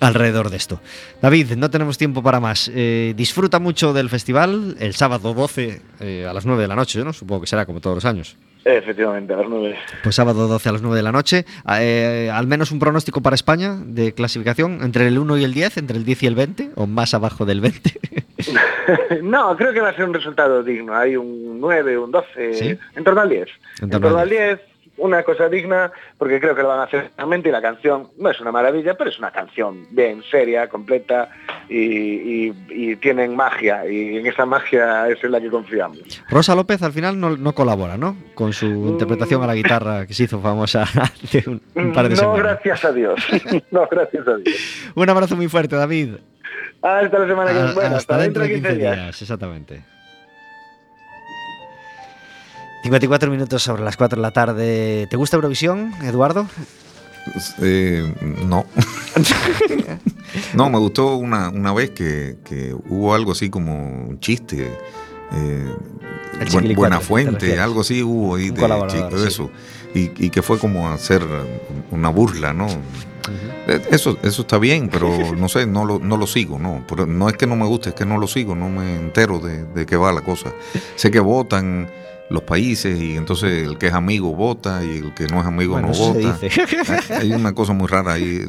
[0.00, 0.80] alrededor de esto.
[1.22, 2.70] David, no tenemos tiempo para más.
[2.74, 7.02] Eh, disfruta mucho del festival el sábado 12 eh, a las 9 de la noche,
[7.04, 7.12] ¿no?
[7.12, 8.36] Supongo que será como todos los años.
[8.64, 9.76] Efectivamente, a las 9.
[10.02, 11.46] Pues sábado 12 a las 9 de la noche.
[11.78, 15.78] Eh, al menos un pronóstico para España de clasificación entre el 1 y el 10,
[15.78, 18.00] entre el 10 y el 20, o más abajo del 20.
[19.22, 20.94] no, creo que va a ser un resultado digno.
[20.94, 22.78] Hay un 9, un 12, ¿Sí?
[22.94, 23.48] en torno al 10.
[23.82, 24.60] En torno, en torno al 10,
[25.00, 28.30] una cosa digna, porque creo que lo van a hacer realmente y la canción no
[28.30, 31.30] es una maravilla, pero es una canción bien seria, completa
[31.68, 36.22] y, y, y tienen magia y en esa magia es en la que confiamos.
[36.28, 38.16] Rosa López al final no, no colabora, ¿no?
[38.34, 38.88] Con su mm.
[38.88, 42.38] interpretación a la guitarra que se hizo famosa hace un, un par de no, semanas.
[42.38, 43.20] No, gracias a Dios.
[43.70, 44.92] no, gracias a Dios.
[44.94, 46.16] un abrazo muy fuerte, David.
[46.82, 47.74] Hasta la semana que viene.
[47.74, 48.96] Bueno, hasta, hasta dentro de 15 días.
[48.96, 49.22] días.
[49.22, 49.82] Exactamente.
[52.82, 55.06] 54 minutos sobre las 4 de la tarde.
[55.10, 56.46] ¿Te gusta Eurovisión, Eduardo?
[57.60, 58.14] Eh,
[58.46, 58.64] no.
[60.54, 64.72] no, me gustó una, una vez que, que, hubo algo así como un chiste.
[65.32, 65.74] Eh,
[66.52, 69.50] buen, buena fuente, algo así hubo ahí de, de eso.
[69.92, 70.12] Sí.
[70.18, 71.22] Y, y, que fue como hacer
[71.90, 72.66] una burla, ¿no?
[72.66, 73.82] Uh -huh.
[73.90, 76.84] Eso, eso está bien, pero no sé, no lo, no lo sigo, ¿no?
[76.88, 79.38] Pero no es que no me guste, es que no lo sigo, no me entero
[79.38, 80.52] de, de qué va la cosa.
[80.96, 81.88] sé que votan
[82.30, 85.72] los países y entonces el que es amigo vota y el que no es amigo
[85.72, 86.38] bueno, no vota.
[87.18, 88.48] Hay una cosa muy rara ahí.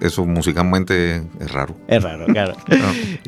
[0.00, 1.76] Eso musicalmente es raro.
[1.88, 2.54] Es raro, claro.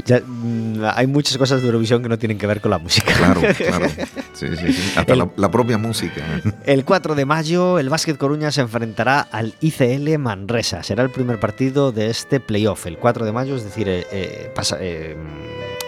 [0.06, 3.12] ya, mm, hay muchas cosas de Eurovisión que no tienen que ver con la música.
[3.12, 3.86] Claro, claro.
[4.32, 4.92] Sí, sí, sí.
[4.96, 6.22] Hasta el, la, la, propia música.
[6.66, 10.82] El 4 de mayo, el Básquet Coruña se enfrentará al ICL Manresa.
[10.82, 12.86] Será el primer partido de este playoff.
[12.86, 15.16] El 4 de mayo, es decir, eh, eh, pasa, eh,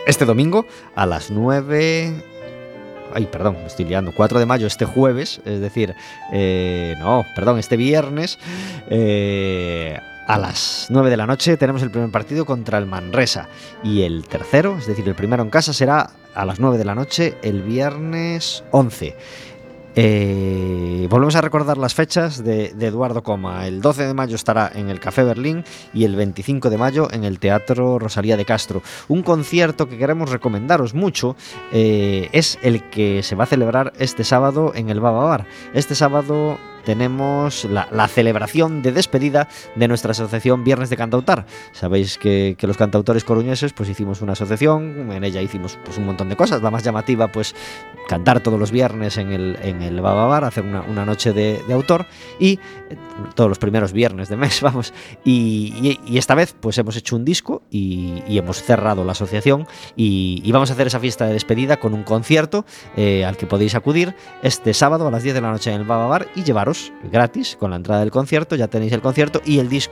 [0.07, 0.67] este domingo
[0.97, 2.25] a las 9
[3.19, 5.93] ay, perdón, me estoy liando, 4 de mayo este jueves, es decir,
[6.33, 8.39] eh, no, perdón, este viernes,
[8.91, 9.99] eh,
[10.29, 13.49] a las 9 de la noche tenemos el primer partido contra el Manresa
[13.83, 16.95] y el tercero, es decir, el primero en casa será a las 9 de la
[16.95, 19.17] noche el viernes 11.
[20.01, 23.67] Eh, volvemos a recordar las fechas de, Eduardo Coma.
[23.67, 27.25] El 12 de mayo estará en el Café Berlín y el 25 de mayo en
[27.25, 28.81] el Teatro Rosalía de Castro.
[29.09, 31.35] Un concierto que queremos recomendaros mucho
[31.73, 35.47] eh, es el que se va a celebrar este sábado en el Baba Bar.
[35.75, 41.47] Este sábado tenemos la, celebración de despedida de nuestra asociación Viernes de Cantautar.
[41.73, 46.29] Sabéis que, los cantautores coruñeses pues hicimos una asociación, en ella hicimos pues un montón
[46.29, 47.55] de cosas, la más llamativa pues
[48.09, 52.07] cantar todos los viernes en el, en el Bababar, hacer una, una noche de, autor
[52.39, 52.53] y
[52.91, 52.97] eh,
[53.35, 54.93] todos los primeros viernes de mes, vamos,
[55.25, 59.67] y, esta vez pues hemos hecho un disco y, y hemos cerrado la asociación
[59.97, 62.65] y, vamos a hacer esa fiesta de despedida con un concierto
[62.97, 65.87] eh, al que podéis acudir este sábado a las 10 de la noche en el
[65.87, 66.78] Bababar y llevaros
[67.11, 69.79] gratis con la entrada del concierto, ya tenéis el concierto y el disco